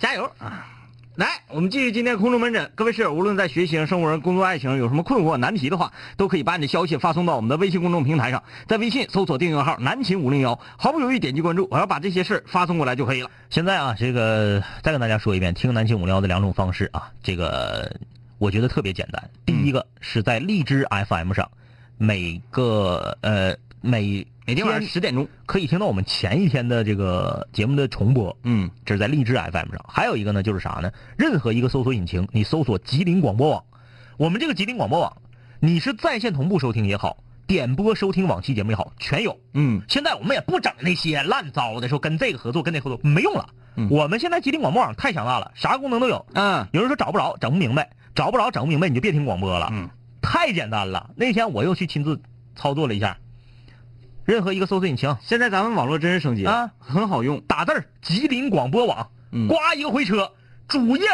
[0.00, 0.66] 加油啊！
[1.14, 2.72] 来，我们继续今天空中门诊。
[2.74, 13.30] 各位室友，无论在学习上、生活上、工作、爱情有什么困惑、难题的话，都可以把你的消息发送到我们的微信公众平台上，在微信搜索订阅号“南秦五零幺”，毫不犹豫点击关注，我要把这些事发送过来就可以了。
[13.50, 17.94] 现在啊，这个再跟大家说一遍，听南青五零幺的两种方式啊，这个
[18.38, 19.22] 我觉得特别简单。
[19.44, 21.50] 第一个是在荔枝 FM 上，
[21.98, 28.36] 每个呃每每天晚上十点钟，可以听到我们前一天的这个节目的重播。
[28.44, 29.84] 嗯，这是在荔枝 FM 上。
[29.88, 30.92] 还有一个呢，就是啥呢？
[31.18, 33.64] 任何一个搜索引擎，你搜索吉林广播网，
[34.16, 35.16] 我们这个吉林广播网，
[35.60, 39.38] 你是在线同步收听也好，点播收听往期节目也好，全有。
[39.52, 43.48] 嗯，现在我们也不整那些烂糟的，说跟这个合作，跟那合作没用了。
[43.74, 46.26] 嗯我们现在吉林广播网太强大了，啥功能都有。
[46.34, 49.70] 嗯，有人说找不着，整不明白，找不着，整不明白，你就别听广播了。
[49.72, 49.88] 嗯，
[50.20, 51.10] 太简单了。
[51.16, 52.20] 那天我又去亲自
[52.54, 53.16] 操作了一下，
[54.24, 55.16] 任何一个搜索引擎。
[55.22, 56.50] 现在咱们网络真是升级了。
[56.50, 57.40] 啊，很好用。
[57.42, 59.48] 打字儿吉林广播网，嗯。
[59.48, 60.32] 呱一个回车，
[60.68, 61.06] 主页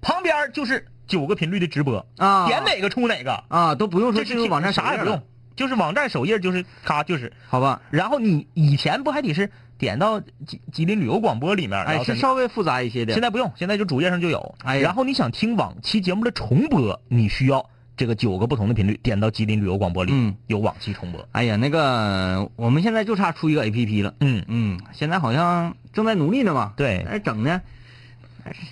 [0.00, 2.46] 旁边就是九个频率的直播，啊。
[2.46, 5.22] 点哪个出哪个，啊，都不用说这是进入网站啥也不用。
[5.56, 7.82] 就是网站首页就是咔就是，好吧？
[7.90, 13.12] 然后你以前不还得是点到吉吉林旅游广播里面，哎，是稍微复杂一些的。
[13.12, 14.54] 现在不用，现在就主页上就有。
[14.64, 17.68] 哎然后你想听往期节目的重播，你需要
[18.00, 21.28] 这个九个不同的频率，点到吉林旅游广播里，嗯有往期重播。
[21.32, 24.14] 哎呀，那个我们现在就差出一个 A P P 了。
[24.20, 26.72] 嗯，嗯，现在好像正在努力呢嘛。
[26.78, 27.60] 对哎整呢，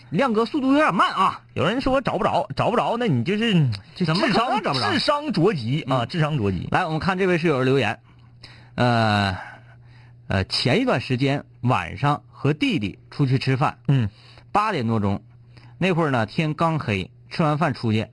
[0.08, 1.42] 亮哥速度有点慢啊。
[1.52, 6.66] 有人说找不着，找不着，那你就是这怎么可智商能找不着智商着急啊，嗯智商着急。
[6.70, 8.00] 来，我们看这位室友的留言，
[8.76, 9.36] 呃，
[10.28, 14.08] 呃，前一段时间晚上和弟弟出去吃饭，嗯
[14.52, 15.22] 八点多钟，
[15.76, 18.06] 那会儿呢天刚黑，吃完饭出去，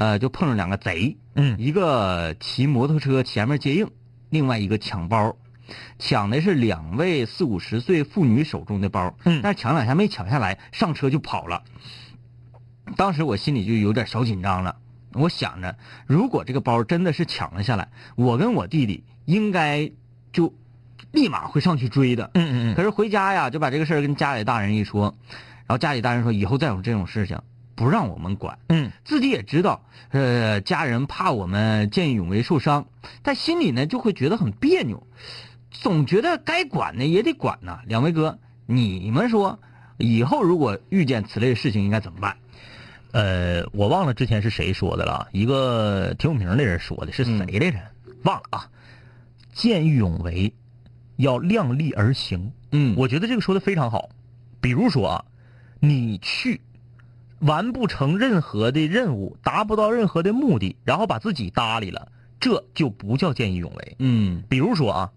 [0.00, 1.56] 呃，就碰上两个贼，嗯。
[1.58, 3.86] 一个骑摩托车前面接应，
[4.30, 5.36] 另外一个抢包，
[5.98, 9.40] 抢的是两位四五十岁妇女手中的包，嗯。
[9.42, 11.64] 但是抢两下没抢下来，上车就跑了。
[12.96, 14.76] 当时我心里就有点小紧张了，
[15.12, 19.92] 我想着，如果这个包真的是抢了下来，我跟我弟弟应该
[20.32, 20.54] 就
[21.12, 22.30] 立马会上去追的。
[22.32, 22.74] 嗯嗯。
[22.74, 25.14] 可是回家呀，就把这个事儿跟家里大人一说，
[25.66, 27.38] 然后家里大人说以后再有这种事情
[27.80, 28.58] 不让我们管。
[28.68, 32.86] 嗯自己也知道，呃，家人怕我们见义勇为受伤，
[33.22, 35.06] 但心里呢就会觉得很别扭，
[35.70, 37.80] 总觉得该管的也得管呐。
[37.86, 39.58] 两位哥，你们说，
[39.96, 42.36] 以后如果遇见此类事情应该怎么办？
[43.12, 47.78] 呃，我忘了之前是谁说的了，一个挺有名的人说的，是谁来着？
[48.24, 48.68] 忘了啊。
[49.54, 50.52] 见义勇为，
[51.16, 52.52] 要量力而行。
[52.72, 54.10] 嗯我觉得这个说的非常好。
[54.60, 55.24] 比如说啊，
[55.80, 56.60] 你去
[57.40, 63.96] 完不成任何的任务，达不到任何的目的，然后把自己搭理了，这就不叫见义勇为。
[63.98, 64.42] 嗯。
[64.48, 65.10] 比如说啊，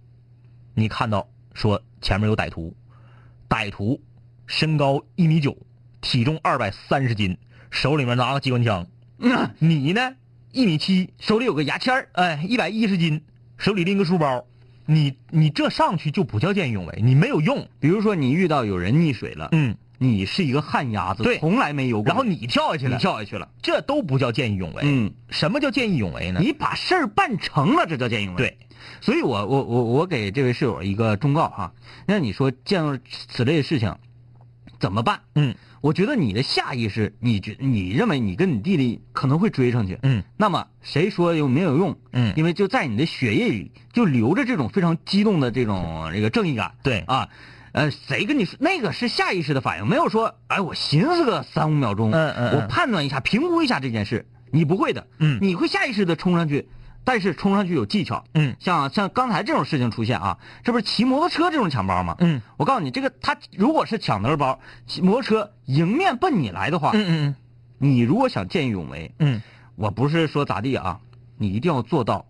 [0.73, 2.75] 你看到说前面有歹徒，
[3.47, 4.01] 歹徒
[4.45, 5.57] 身高一米九，
[6.01, 7.37] 体重二百三十斤，
[7.69, 8.87] 手里面拿个机关枪，
[9.19, 10.15] 嗯，你呢？
[10.51, 13.23] 一米七，手里有个牙签儿哎，一百一十斤，
[13.57, 14.45] 手里拎个书包，
[14.85, 17.67] 你你这上去就不叫见义勇为，你没有用。
[17.79, 24.81] 比如说你遇到有人溺水了，嗯你是一个旱鸭子，对从来没游过，然后你跳下去了，你跳下去了，这都不叫见义勇为。
[24.83, 26.39] 嗯，什么叫见义勇为呢？
[26.41, 28.37] 你把事儿办成了，这叫见义勇为。
[28.37, 28.57] 对，
[28.99, 31.73] 所以我我我我给这位室友一个忠告哈，
[32.05, 32.97] 那你说见到
[33.29, 33.95] 此类的事情
[34.79, 35.21] 怎么办？
[35.35, 41.97] 嗯，我觉得你的下意识，你觉你认为你跟你弟弟可能会追上去，嗯，那么谁说又没有用？
[42.11, 46.73] 嗯因为就在你的血液里就留着这种非常激动的这种这个正义感。
[46.83, 47.29] 对啊，
[47.73, 52.61] 呃，谁跟你说那个是下意识的反应，没有说哎我寻思个三五秒钟，嗯嗯嗯。
[52.61, 55.39] 我判断一下、评估一下这件事，你不会的，嗯。
[55.41, 56.69] 你会下意识的冲上去，
[57.03, 58.55] 但是冲上去有技巧，嗯。
[58.59, 62.15] 像像刚才这种事情出现啊，这不是骑摩托车这种抢包吗？
[62.19, 62.41] 嗯。
[62.57, 67.35] 我告诉你，这个他如果是抢的包，骑摩托车迎面奔你来的话，嗯嗯。
[67.79, 69.41] 你如果想见义勇为，嗯，
[69.75, 70.99] 我不是说咋地啊，
[71.37, 72.27] 你一定要做到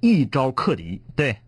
[0.00, 1.38] 一招克敌，对，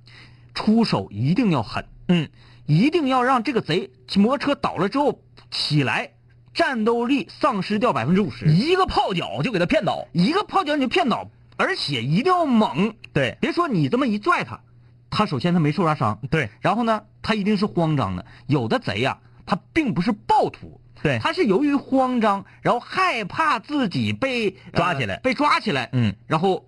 [0.55, 2.29] 出手一定要狠，嗯
[2.69, 6.11] 一定要让这个贼骑摩托车倒了之后起来，
[6.53, 10.07] 战斗力丧失掉百分之五十，一个泡脚就给他骗倒。
[10.13, 13.39] 一个泡脚你就骗倒，而且一定要猛，对。
[13.41, 14.61] 别说你这么一拽他，
[15.09, 16.51] 他首先他没受啥伤，对。
[16.61, 18.27] 然后呢，他一定是慌张的。
[18.47, 25.15] 有的贼呀、他并不是暴徒，对，他是由于慌张，然后害怕自己被抓起来。
[25.15, 26.67] 呃被抓起来，嗯，然后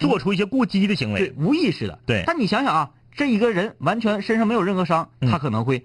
[0.00, 1.20] 做出一些过激的行为。
[1.20, 1.46] 对为。
[1.46, 2.00] 无意识的。
[2.06, 2.24] 对。
[2.26, 5.84] 但你想想啊，这一个人完全身上没有任何伤，嗯他可能会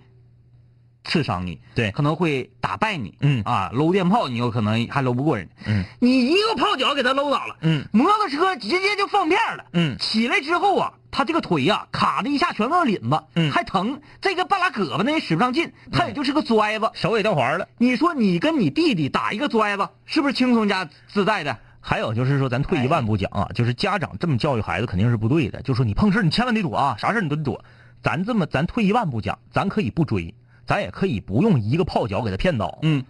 [1.03, 9.65] 刺伤你，对可能会打败你，嗯啊，搂电炮你有可能还搂不过人家，嗯你一个泡脚给他搂倒了，嗯摩托车直接就放片了。
[9.73, 13.99] 嗯起来之后啊，他这个腿呀、卡的一下全都是领子，嗯还疼。
[14.21, 16.91] 这个半拉胳膊呢也使不上劲，他也就是个拽子。
[16.93, 17.67] 手也掉环了。
[17.79, 21.57] 你说你跟你弟弟打一个拽子，是不是轻松加自在的？
[21.85, 25.61] 还有就是说，咱退一万步讲啊，就是家长这么教育孩子肯定是不对的。
[25.63, 27.65] 就说你碰事儿你千万得躲啊，啥事儿你都得躲。
[28.01, 30.33] 咱这么，咱退一万步讲，咱可以不追，
[30.65, 32.79] 咱也可以不用一个泡脚给他骗倒。
[32.83, 33.03] 嗯，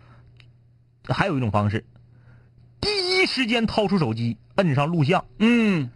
[1.08, 1.86] 还有一种方式，
[2.82, 2.90] 第
[3.22, 5.24] 一时间掏出手机，摁上录像。
[5.38, 5.92] 嗯，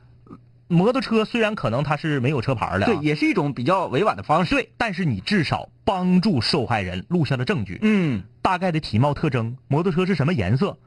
[0.67, 4.53] 摩托车虽然可能它是没有车牌的、啊，对，也是一种比较委婉的方式。
[4.53, 10.77] 对，但是你至少帮助受害人录下了证据，嗯，大概的体貌特征，摩托车是什么颜色，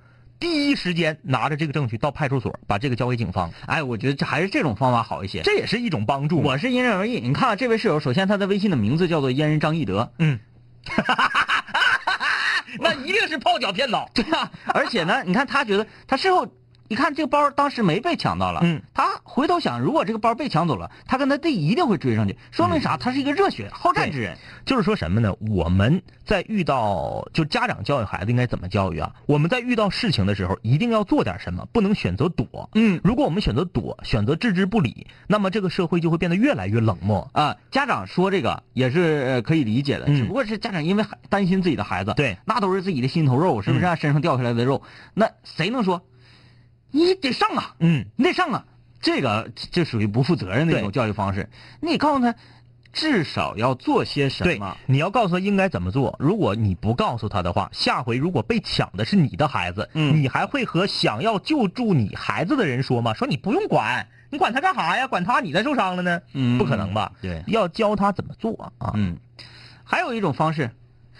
[0.41, 5.43] 第一时间拿着这个证据到派出所，把这个交给警方，哎，我觉得这还是这种方法好一些。
[5.43, 6.41] 这也是一种帮助。
[6.41, 7.21] 我是因人而异。
[7.21, 10.41] 你看啊这位室友，首先他的微信的名字叫做阉人张义德，嗯，
[12.81, 14.09] 那一定是泡脚骗倒。
[14.15, 16.49] 对啊，而且呢，你看他觉得他事后
[16.91, 22.97] 一看这个包当时没被抢到了，嗯，他回头想，如果这个包被抢走了，他跟他弟一定会追上去，说明啥？
[22.97, 24.37] 他是一个热血好战之人。
[24.67, 25.33] 就是说什么呢？
[25.49, 29.15] 我们在遇到就家长教育孩子应该怎么教育啊？
[29.27, 32.69] 我们在遇到事情的时候，一定要做点什么，不能选择躲。
[32.75, 37.31] 嗯如果我们选择躲，选择置之不理，那么这个社会就会变得越来越冷漠。
[37.35, 43.95] 啊，家长说这个也是呃可以理解的，嗯只不过是家长因为担心自己的孩子，对，那都是自己的心头肉，是不是、啊？
[43.95, 44.83] 身上掉下来的肉，
[45.15, 46.03] 那谁能说
[46.91, 47.75] 你得上啊？
[47.79, 48.65] 嗯，你得上啊！
[49.01, 51.49] 这个这属于不负责任的一种教育方式。
[51.81, 52.35] 你告诉他，
[52.93, 56.17] 至少要做些什么。，你要告诉他应该怎么做。
[56.19, 63.15] 如果你不告诉他的话，下回如果被抢的是你的孩子，嗯你还会和想要救助你孩子的人说吗？
[63.15, 65.07] 说你不用管，你管他干啥呀？
[65.07, 66.21] 管他你再受伤了呢？
[66.35, 67.13] 嗯不可能吧？
[67.23, 68.93] 对要教他怎么做啊。
[68.97, 69.17] 嗯，
[69.85, 70.71] 还有一种方式，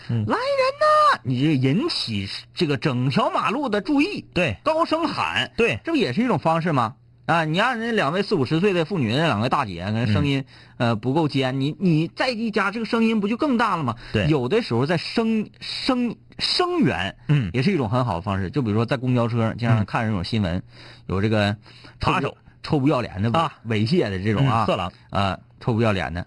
[0.09, 0.37] 嗯来人
[0.81, 1.21] 呐！
[1.23, 6.97] 你这引起这个整条马路的注意，对高声喊，对，这不也是一种方式吗？
[7.27, 10.45] 啊，你让人两位四五十岁的妇女，那两位大姐，可能声音、
[10.79, 13.95] 呃不够尖，你你再一加这个声音不就更大了吗？
[14.13, 18.51] 对有的时候在声声声援，嗯也是一种很好的方式。
[18.51, 20.61] 就比如说在公交车上，经常看这种新闻，
[21.07, 21.57] 有这个
[22.01, 26.27] 插手、臭不要脸的啊猥亵的这种啊，嗯色狼，啊，臭不要脸的。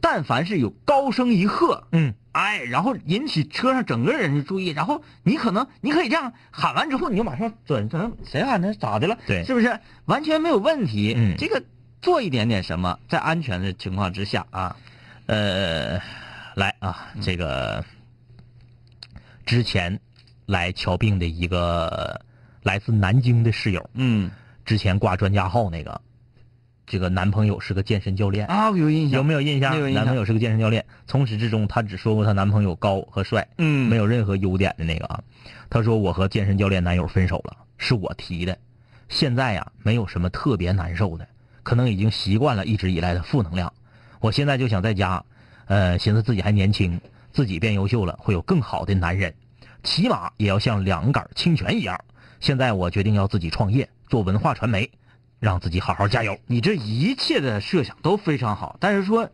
[0.00, 9.18] 但凡是有高声一喝，嗯，哎，然后引起车上整个人的注意，然后你可能你可以这样喊完之后，你就马上转成谁喊的咋的了？
[9.26, 11.14] 对是不是完全没有问题？
[11.16, 11.62] 嗯这个
[12.00, 14.76] 做一点点什么，在安全的情况之下啊，
[15.26, 16.00] 呃，
[16.54, 17.84] 来啊，这个
[19.46, 20.00] 之前
[20.46, 22.20] 来瞧病的一个
[22.62, 24.30] 来自南京的室友，嗯
[24.64, 26.00] 之前挂专家号那个，
[26.86, 29.72] 这个男朋友是个健身教练，啊，我有印象，有没有印象？
[29.72, 30.04] 没有印象。
[30.04, 33.88] 男朋友是个健身教练，从始至终她只说过她男朋友高和帅，嗯。
[33.88, 35.22] 没有任何优点的那个啊。
[35.70, 38.58] 她说我和健身教练男友分手了，是我提的，
[39.08, 41.26] 现在呀没有什么特别难受的，
[41.62, 43.72] 可能已经习惯了一直以来的负能量。
[44.20, 45.24] 我现在就想在家，
[45.66, 47.00] 呃，寻思自己还年轻，
[47.32, 49.32] 自己变优秀了，会有更好的男人，
[49.82, 51.98] 起码也要像两杆清泉一样。
[52.40, 54.90] 现在我决定要自己创业，做文化传媒，
[55.42, 56.38] 让自己好好加油。
[56.46, 59.28] 你这一切的设想都非常好，但是说，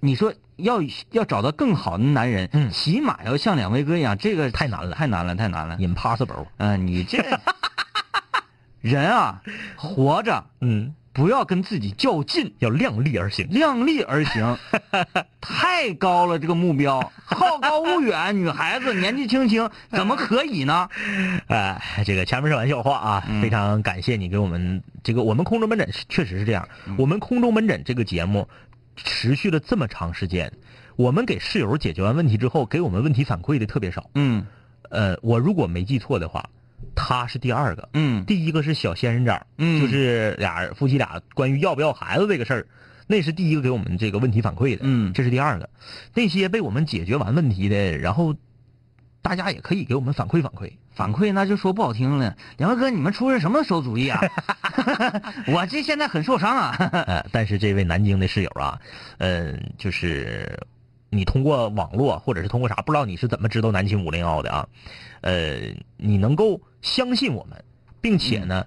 [0.00, 5.76] 你说要要找到更好的男人，嗯起码要像两位哥一样，这个太难了太难了，太难了。
[5.76, 6.46] ，impossible。
[6.56, 7.18] 嗯、你这
[8.80, 9.42] 人啊，
[9.76, 13.44] 活着嗯，不要跟自己较劲，要量力而行。
[13.50, 14.56] 量力而行。
[15.42, 20.88] 太高了，这个目标 好高骛远，女孩子年纪轻轻怎么可以呢？
[21.48, 28.48] 哎，这个前面是玩笑话啊，嗯非常感谢你给我们这个我们空中门诊确实是这样，嗯我们空中门诊这个节目
[28.94, 30.52] 持续了这么长时间，
[30.94, 34.08] 我们给室友解决完问题之后，给我们问题反馈的特别少。
[34.14, 34.46] 嗯
[34.90, 36.48] 呃，我如果没记错的话，
[36.94, 42.66] 他是第二个，嗯第一个是小仙人掌，嗯就是俩人夫妻俩关于要不要孩子这个事儿，
[43.06, 45.70] 那是第一个给我们这个问题反馈的，嗯这是第二个。
[46.14, 48.34] 那些被我们解决完问题的，然后
[49.22, 50.72] 大家也可以给我们反馈反馈。
[50.90, 54.20] 反馈那就说不好听了，两位哥，你们出的什么馊主意啊？
[55.46, 56.74] 我这现在很受伤啊。
[57.06, 58.80] 呃，但是这位南京的室友啊，
[59.18, 60.58] 呃，就是
[61.08, 64.68] 你通过网络或者是通过啥，不知道你是怎么知道南京五零幺的啊？
[65.20, 65.56] 呃，
[65.96, 67.64] 你能够相信我们，
[68.00, 68.66] 并且呢，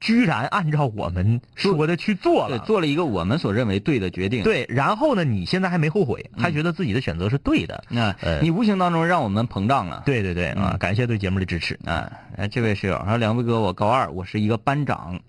[0.00, 2.64] 居然按照我们说的去做对，了。
[2.64, 7.84] 做了一个我们所认为对的决定。，对，然后呢，你现在还没后悔，还觉得自己的选择是对的。
[7.88, 10.02] 那、呃你无形当中让我们膨胀了。
[10.06, 11.78] 对对对啊，嗯感谢对节目的支持。
[11.84, 15.20] 啊，哎，这位室友说，两位哥，我高二，我是一个班长，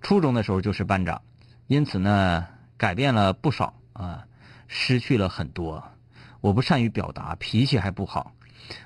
[0.00, 1.20] 初中的时候就是班长，
[1.66, 2.46] 因此呢，
[2.76, 4.24] 改变了不少啊，
[4.68, 5.82] 失去了很多。
[6.40, 8.32] 我不善于表达，脾气还不好。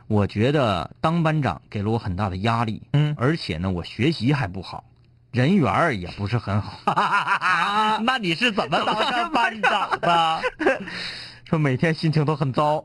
[0.07, 4.85] 我觉得当班长给了我很大的压力，嗯而且呢，我学习还不好，
[5.33, 6.81] 人缘儿也不是很好。
[8.03, 10.43] 那你是怎么当上班长的？
[11.45, 12.85] 说每天心情都很糟，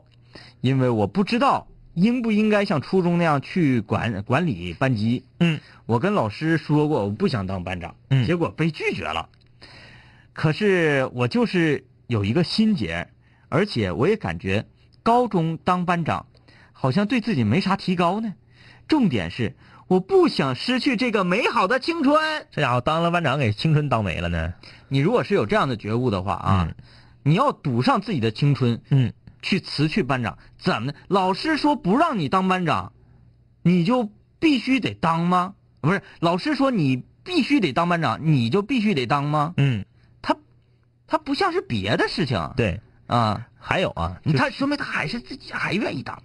[0.60, 5.24] 因为我不知道应不应该像初中那样去管管理班级。
[5.40, 9.28] 嗯，我跟老师说过我不想当班长，嗯结果被拒绝了。
[10.32, 13.08] 可是我就是有一个心结，
[13.48, 14.66] 而且我也感觉
[15.02, 16.26] 高中当班长
[16.78, 18.34] 好像对自己没啥提高呢。
[18.86, 19.56] 重点是
[19.88, 22.46] 我不想失去这个美好的青春。
[22.50, 24.52] 这家伙当了班长，给青春当没了呢。
[24.88, 26.74] 你如果是有这样的觉悟的话啊，嗯
[27.22, 29.12] 你要赌上自己的青春，嗯，
[29.42, 30.98] 去辞去班长，怎么的？
[31.08, 32.92] 老师说不让你当班长，
[33.62, 35.54] 你就必须得当吗？
[35.80, 39.54] 不是，老师说你必须得当班长，你就必须得当吗？
[39.56, 39.84] 嗯，
[40.22, 40.36] 他，
[41.08, 42.80] 他不像是别的事情对。
[43.08, 46.20] 啊，还有啊，就是他说明他还是自己还愿意当，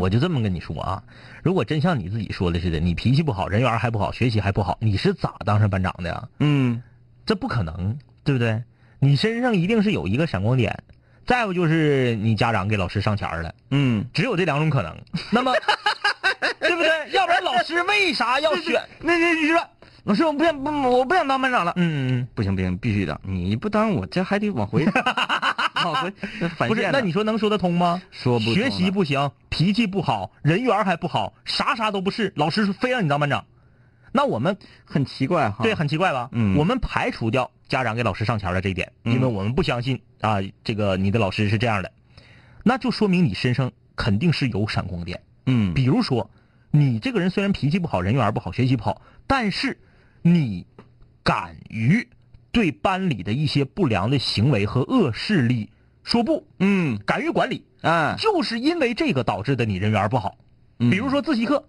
[0.00, 1.02] 我就这么跟你说啊，
[1.42, 6.28] 如果真像你自己说的似的，你脾气不好，人缘还不好，学习还不好，你是咋当上班长的呀？
[6.40, 6.82] 嗯
[7.26, 8.62] 这不可能，对不对？
[9.00, 10.82] 你身上一定是有一个闪光点，
[11.26, 14.96] 再不就是你家长给老师上钱了，嗯，只有这两种可能。
[15.30, 15.52] 那么，
[16.60, 17.10] 对不对？
[17.12, 18.82] 要不然老师为啥要选？
[19.00, 19.60] 那那你说，
[20.04, 21.72] 老师我不想不我不想当班长了。
[21.76, 23.18] 嗯，嗯不行不行，必须当！
[23.22, 24.84] 你不当，我这还得往回，
[26.68, 28.00] 不是，那你说能说得通吗？
[28.10, 33.44] 说不学习不行，脾气不好，人缘还不好，啥啥都不是，老师非让你当班长，
[34.12, 35.62] 那我们很奇怪哈。
[35.62, 36.28] 对，很奇怪吧？
[36.32, 41.92] 嗯我们排除掉家长给老师上钱的这一点，嗯因为我们不相信啊，这个你的老师是这样的，
[42.62, 45.20] 那就说明你身上肯定是有闪光点。
[45.46, 46.30] 嗯，比如说，
[46.70, 49.78] 你这个人虽然脾气不好，人缘不好，学习不好，但是
[50.22, 50.66] 你
[51.22, 52.08] 敢于
[52.50, 55.70] 对班里的一些不良的行为和恶势力
[56.04, 60.36] 说不，嗯敢于管理，啊，就是因为这个导致的你人缘不好。
[60.78, 61.64] 嗯比如说自习课，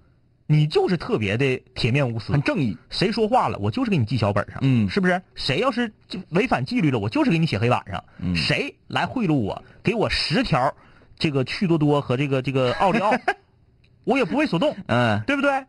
[0.46, 2.78] 你就是特别的铁面无私，很正义。
[2.90, 5.22] 谁说话了，我就是给你记小本上，嗯是不是？
[5.36, 5.92] 谁要是
[6.30, 8.04] 违反纪律了，我就是给你写黑板上。
[8.20, 10.76] 嗯谁来贿赂我，给我十条
[11.18, 13.12] 这个趣多多和这个这个奥利奥，
[14.04, 15.66] 我也不为所动，嗯对不对？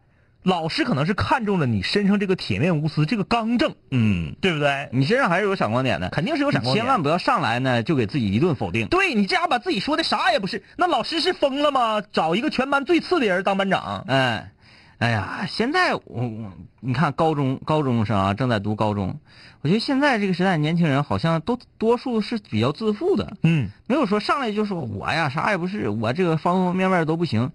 [0.46, 4.88] 老师可能是看中了你身上这个铁面无私，这个刚正，嗯，对不对？
[4.92, 6.84] 你身上还是有闪光点的，肯定是有闪光点。
[6.84, 8.86] 千万不要上来呢就给自己一顿否定。
[8.86, 12.00] 对你这样把自己说的啥也不是，那老师是疯了吗？
[12.12, 14.52] 找一个全班最次的人当班长，哎，
[14.98, 19.18] 哎呀，现在我我你看高中高中生啊，正在读高中，
[19.62, 27.50] 我觉得现在这个时代年轻人好像都多数是比较自负的，嗯，没有说上来就说我呀啥也不是，我这个方方面面都不行，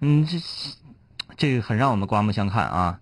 [0.00, 0.38] 嗯，这
[1.40, 3.00] 这个很让我们刮目相看啊。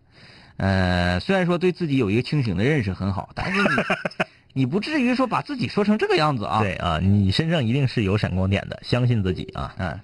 [0.59, 3.69] 呃，虽然说对自己有一个清醒的认识很好，但是你
[4.63, 6.61] 你不至于说把自己说成这个样子啊。
[6.61, 9.75] 对啊，你身上一定是有闪光点的，相信自己啊。
[9.79, 9.99] 嗯，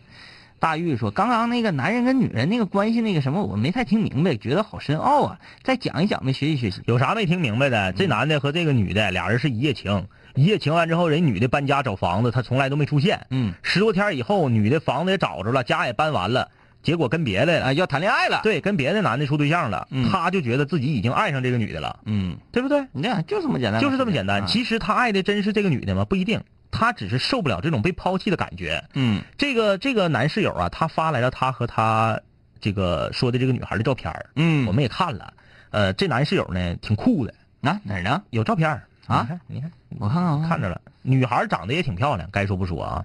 [0.59, 6.82] 大玉说，刚刚那个男人跟女人那个关系那个什么，我没太听明白，觉得好深奥啊，再讲一讲呗，学习学习。
[6.87, 7.93] 有啥没听明白的？
[7.93, 13.26] 这男的和这个女的俩人是一夜情，一夜情完之后，人女的搬家找房子，他从来都没出现。
[13.30, 16.51] 嗯，十多天以后，女的房子也找着了，家也搬完了，
[16.85, 22.87] 结果跟别的啊，要谈恋爱了。，对跟别的男的处对象了，嗯他就觉得自己已经爱上这个女的了，嗯，对不对？
[22.93, 24.43] 你看就这么简单，就是这么简单。
[24.43, 26.05] 啊其实他爱的真是这个女的吗？
[26.05, 28.85] 不一定，他他只是受不了这种被抛弃的感觉。
[28.95, 32.20] 嗯这个这个男室友啊，他发来了他和他
[32.61, 35.32] 这个说的这个女孩的照片儿嗯，我们也看了。
[35.70, 37.32] 呃，这男室友呢挺酷的，
[37.62, 38.22] 啊哪儿呢？
[38.30, 43.05] 有照片儿啊你看你看我看看看着了，女孩长得也挺漂亮，该说不说啊。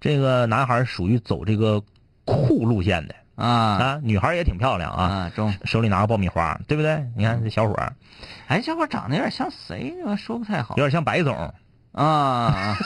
[0.00, 1.82] 这个男孩属于走这个
[2.24, 3.14] 酷路线的。
[3.36, 3.46] 啊。
[3.46, 7.04] 啊，女孩也挺漂亮啊，啊中，手里拿个爆米花，对不对？
[7.16, 7.92] 你看这小伙儿。
[8.46, 9.94] 哎，小伙儿长得有点像谁？
[10.04, 10.76] 我说不太好。
[10.76, 11.34] 有点像白总，
[11.92, 12.76] 啊啊，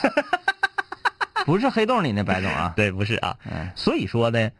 [1.45, 3.37] 不是黑洞里那白总啊， 对，不是啊。
[3.45, 3.71] 嗯。
[3.75, 4.51] 所以说呢，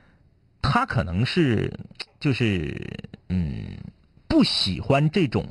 [0.61, 1.73] 他可能是
[2.21, 2.99] 就是
[3.29, 3.77] 嗯
[4.29, 5.47] 不喜欢这种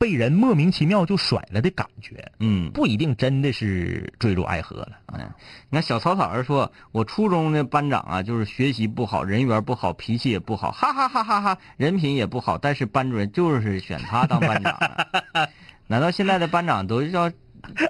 [0.00, 2.70] 被人莫名其妙就甩了的感觉，嗯。
[2.72, 4.92] 不一定真的是坠入爱河了。
[5.12, 5.30] 嗯，
[5.68, 15.46] 你看小草草儿说，我初中的班长啊，就是学习不好，人缘不好，脾气也不好，哈哈哈哈哈，人品也不好，但是班主任就是选他当班长啊。
[15.86, 17.30] 难道现在的班长都要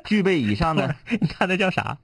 [0.04, 0.96] 具备以上的？
[1.11, 1.96] 你看他叫啥？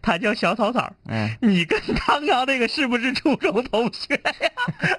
[0.00, 0.90] 他叫小草草。
[1.08, 4.32] 嗯，你跟刚刚那个是不是初中同学呀？
[4.80, 4.96] 对，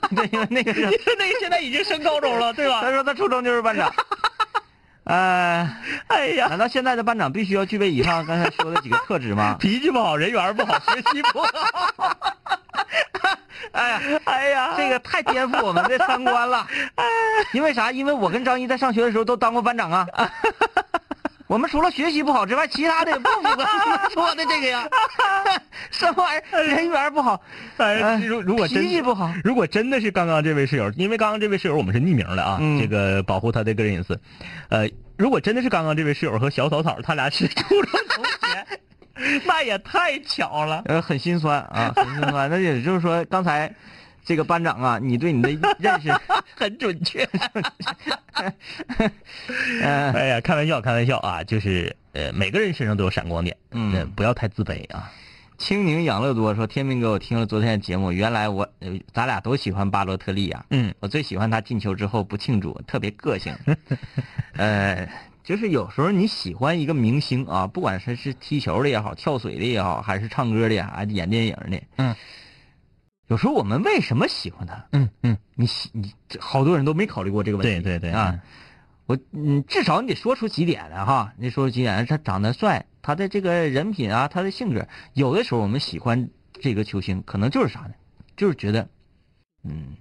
[0.50, 2.80] 那个是 因为那个现在已经升高中了，对吧？
[2.80, 3.92] 他说他初中就是班长。
[5.04, 5.68] 呃，
[6.06, 9.56] 哎呀，难道现在的班长必须要具备以上刚才说的几个特质吗？
[9.58, 11.48] 脾气不好，人缘不好，学习不好。
[13.72, 16.66] 哎呀，哎呀，这个太颠覆我们的三观了。
[17.52, 17.90] 因为啥？
[17.90, 20.06] 因为我跟张一在上学的时候都当过班长啊。
[21.52, 23.66] 我们除了学习不好之外，其他的也不符合
[24.08, 24.88] 说的这个呀。
[25.92, 26.62] 什么玩意儿？
[26.62, 27.38] 人缘不好，
[27.76, 34.18] 哎哎如如果真脾气不好，如果真的是刚刚这位室友，因为刚刚这位室友我们是匿名的啊，嗯这个保护他的个人隐私。
[34.70, 34.88] 呃，
[35.18, 40.80] 如果真的是刚刚这位室友和小草草他俩是 初中同学，那也太巧了。
[40.86, 42.48] 呃，很心酸啊，很心酸。
[42.48, 43.70] 那也就是说，刚才
[44.24, 46.12] 这个班长啊，你对你的 认识
[46.54, 47.28] 很准确。
[49.82, 55.10] 呃，哎呀，开玩笑，开玩笑啊，就是呃，每个人身上都有闪光点，嗯呃不要太自卑啊。
[55.58, 60.64] 青柠养乐多说：“天明哥，我听了昨天的节目，原来我呃咱俩都喜欢巴洛特利啊。
[60.70, 63.54] 嗯，我最喜欢他进球之后不庆祝，特别个性。
[64.56, 65.08] 呃，
[65.44, 72.16] 就是有时候你喜欢一个明星啊，不管是是踢球的也好，跳水的也好，还是唱歌的，还是演电影的，嗯，
[73.32, 74.86] 有时候我们为什么喜欢他？
[74.92, 77.82] 嗯嗯，你喜你好多人都没考虑过这个问题。
[77.82, 78.38] 对对对啊，
[79.06, 81.32] 我嗯，至少你得说出几点来哈。
[81.38, 86.28] 你说出几点，他长得帅，他的这个人品啊，他的性格，有的时候我们喜欢
[86.60, 87.94] 这个球星，可能就是啥呢？
[88.36, 88.90] 就是觉得，
[89.64, 89.96] 嗯，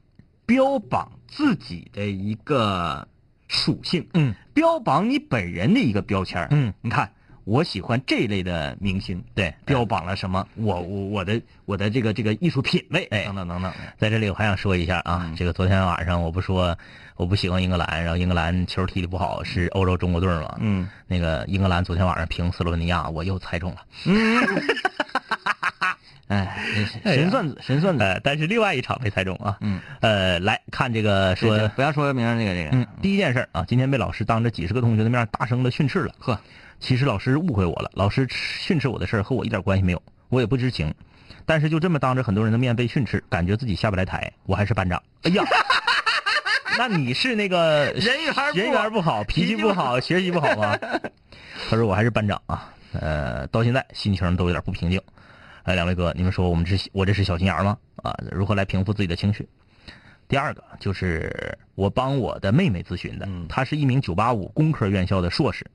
[0.46, 3.08] 标榜自己的一个
[3.48, 7.14] 属性，嗯，标榜你本人的一个标签嗯，你看，
[7.52, 10.48] 我喜欢这类的明星，对，标榜了什么？
[10.56, 13.70] 我我我的我的这个这个艺术品味，哎等等等等。
[13.98, 16.78] 在这里我还想说一下啊，嗯这个昨天晚上我不说
[17.18, 20.56] 我不喜欢英格兰，然后英格兰球踢的不好，是欧洲中国队嘛？
[20.62, 23.78] 嗯那个英格兰昨天晚上平斯洛文尼亚，我又猜中了。
[24.06, 24.42] 嗯，
[26.32, 26.58] 哎，
[27.04, 28.02] 哎神算子，神算子。
[28.02, 29.58] 呃，但是另外一场没猜中啊。
[29.60, 32.70] 嗯，呃，来看这个说不要说名儿这个那个。
[32.72, 36.16] 嗯，第一件事儿啊，今天被老师当着几十个同学的面大声的训斥了。
[36.18, 36.40] 呵，
[36.82, 40.94] 其实老师误会我了，老师训斥我的事儿和我一点关系没有，我也不知情。
[41.46, 44.32] 但是就这么当着很多人的面被训斥，感觉自己下不来台。
[44.46, 45.02] 我还是班长。
[45.22, 45.44] 哎呀，
[46.78, 50.78] 那你是那个 人缘不好人缘不好，脾气不好，学习不好吗？
[51.70, 52.74] 他说我还是班长啊。
[52.94, 55.00] 呃，到现在心情都有点不平静。
[55.64, 57.78] 哎，两位哥，你们说我们这我这是小心眼吗？
[57.98, 59.48] 啊，如何来平复自己的情绪？
[60.28, 65.66] 第二个就是我帮我的妹妹咨询的，嗯她是一名985工科院校的硕士。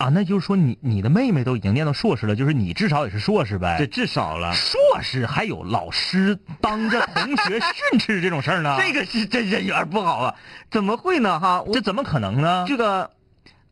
[0.00, 3.76] 啊，那就是说你你的妹妹都已经念到硕士了，就是你至少也是硕士呗？
[3.78, 4.50] 这至少了。
[4.54, 8.76] 硕士还有老师当着同学训斥这种事儿呢？
[8.80, 10.34] 这个是真人缘不好啊！
[10.70, 11.38] 怎么会呢？
[11.38, 12.64] 哈，这怎么可能呢？
[12.66, 13.10] 这个，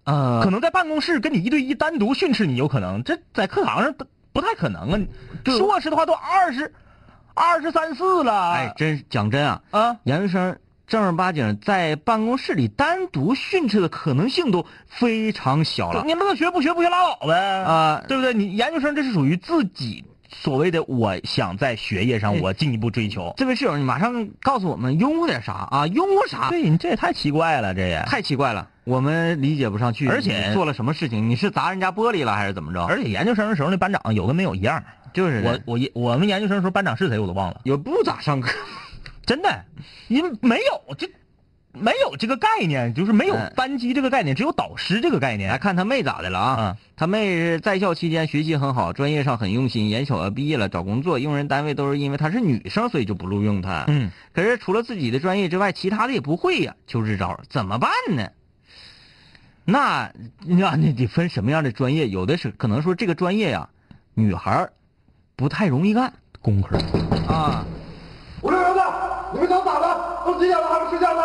[0.04, 4.04] 呃，可能在办公室跟你一对一单独训斥你有可能，这在课堂上不
[4.34, 5.00] 不太可能啊。
[5.46, 6.74] 硕士的话都二十
[7.32, 10.58] 二十三四了，哎，真讲真啊，啊，研究生
[10.88, 18.32] 正儿八经在办公室里单独训斥的可能性都非常小了你乐学不学不学拉倒呗啊对不对？
[18.32, 23.34] 你研究生这是属于自己所谓的我想在学业上哎我进一步追求。
[23.36, 25.86] 这位室友，你马上告诉我们拥护点啥啊？
[25.86, 26.48] 拥护啥？
[26.50, 30.08] 对你这也太奇怪了，这也太奇怪了，我们理解不上去。
[30.08, 31.28] 而且做了什么事情？
[31.28, 32.84] 你是砸人家玻璃了还是怎么着？
[32.84, 34.82] 而且研究生的时候那班长有跟没有一样。
[35.14, 38.50] 就是我我我们研究生的时候班长是谁我都忘了，也不咋上课。
[39.28, 39.64] 真的，
[40.08, 41.06] 因为没有这
[41.72, 45.60] 没有这个概念，就是没有嗯班级这个概念，只有导师这个概念来念。
[45.60, 46.56] 看他妹咋的了啊？
[46.60, 53.84] 嗯他妹是在校期间学习很好，专业上很用心，眼瞅要毕业了，找工作，用人单位都是因为她是女生，所以就不录用她。
[53.86, 58.30] 嗯，可是除了自己的专业之外，其他的也不会呀，求支招，怎么办呢？
[59.64, 60.10] 那
[60.44, 62.08] 那你得分什么样的专业？
[62.08, 63.68] 有的是可能说这个专业呀，
[64.14, 64.72] 女孩儿
[65.36, 66.78] 不太容易干工科。
[67.28, 67.64] 啊，
[69.32, 70.22] 你们能咋的？
[70.26, 71.22] 都几点了还不睡觉呢？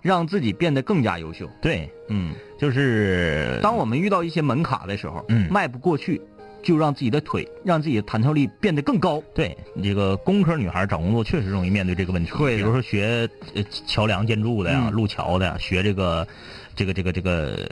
[0.00, 1.48] 让自己变得更加优秀。
[1.60, 6.20] 对，嗯，就是当我们遇到一些门槛的时候，嗯迈不过去，
[6.60, 9.22] 就让自己的腿，让自己的弹跳力变得更高。
[9.32, 12.32] 对这个工科女孩找工作确实容易面对这个问题。
[12.32, 16.26] 会的比如说学呃桥梁建筑的呀、嗯路桥的呀，学这个
[16.74, 17.68] 这个这个这个，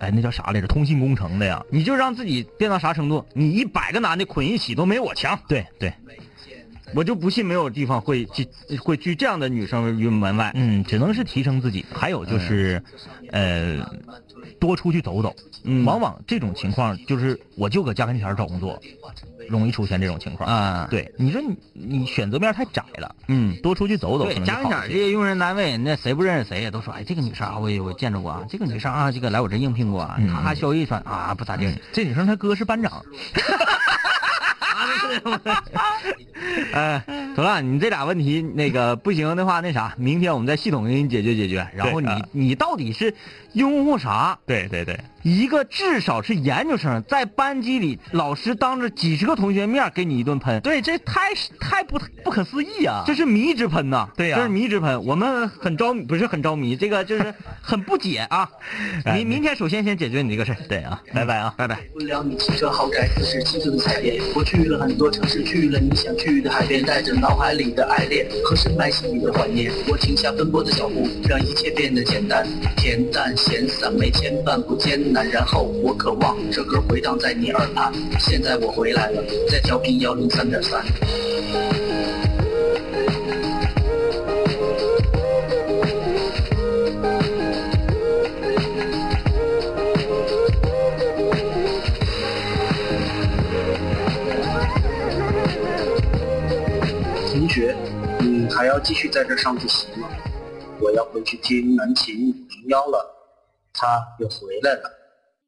[0.00, 0.66] 哎，那叫啥来着？
[0.66, 1.64] 通信工程的呀。
[1.70, 3.24] 你就让自己变到啥程度？
[3.32, 5.38] 你一百个男的捆一起都没我强。
[5.48, 5.90] 对对，
[6.94, 8.46] 我就不信没有地方会拒
[8.78, 10.50] 会拒这样的女生于门外。
[10.54, 11.84] 嗯，只能是提升自己。
[11.92, 12.82] 还有就是，
[13.30, 13.78] 呃，
[14.58, 15.34] 多出去走走。
[15.62, 18.80] 嗯往往这种情况就是，我就搁家跟前找工作，
[19.46, 20.48] 容易出现这种情况。
[20.48, 24.88] 啊对，你说你你选择面太窄了，嗯，多出去走走对，家门好一些。
[24.88, 26.70] 点这些用人单位，那谁不认识谁呀？
[26.70, 31.70] 都说，哎，这个女生啊，我也我见着过啊，这个女生啊，这个来我这应聘过啊，嗯她消息传啊，不咋地。
[31.92, 33.04] 这女生她哥是班长，
[36.72, 37.02] 哎，
[37.36, 41.66] 走了，你这俩问题那个不行的话，那啥，明天我们再系统给你解决解决。
[41.74, 43.14] 然后你你到底是
[43.54, 44.38] 拥护啥？
[44.46, 53.02] 对对对，一个至少是研究生，在班级里，老师当着几十个同学面给你一顿喷，对，这太太不不可思议啊！
[53.06, 54.08] 这是迷之喷呐！
[54.16, 55.04] 对呀这是迷之喷。
[55.04, 58.48] 我们很着迷，不是很着迷，这个就是很不解啊。
[59.04, 61.52] 哎明明天首先先解决你这个事儿对啊，拜拜啊。
[61.56, 61.80] 拜拜。
[61.92, 64.22] 不了你汽车豪宅，四十七寸彩电。
[64.34, 69.72] 我去了很多城市，去了你想去的海边，带着脑海里的爱恋和深埋心里的怀念。
[69.88, 72.46] 我停下奔波的脚步，让一切变得简单，
[72.76, 75.26] 恬淡闲散，没牵绊不艰难。
[75.30, 77.90] 然后我渴望这歌回荡在你耳畔。
[78.18, 80.84] 现在我回来了，在调频幺零三点三。
[97.32, 97.74] 同学，
[98.20, 100.08] 你还要继续在这上自习吗？
[100.78, 103.19] 我要回去听南琴五零幺了，
[103.80, 104.99] 他又回来了。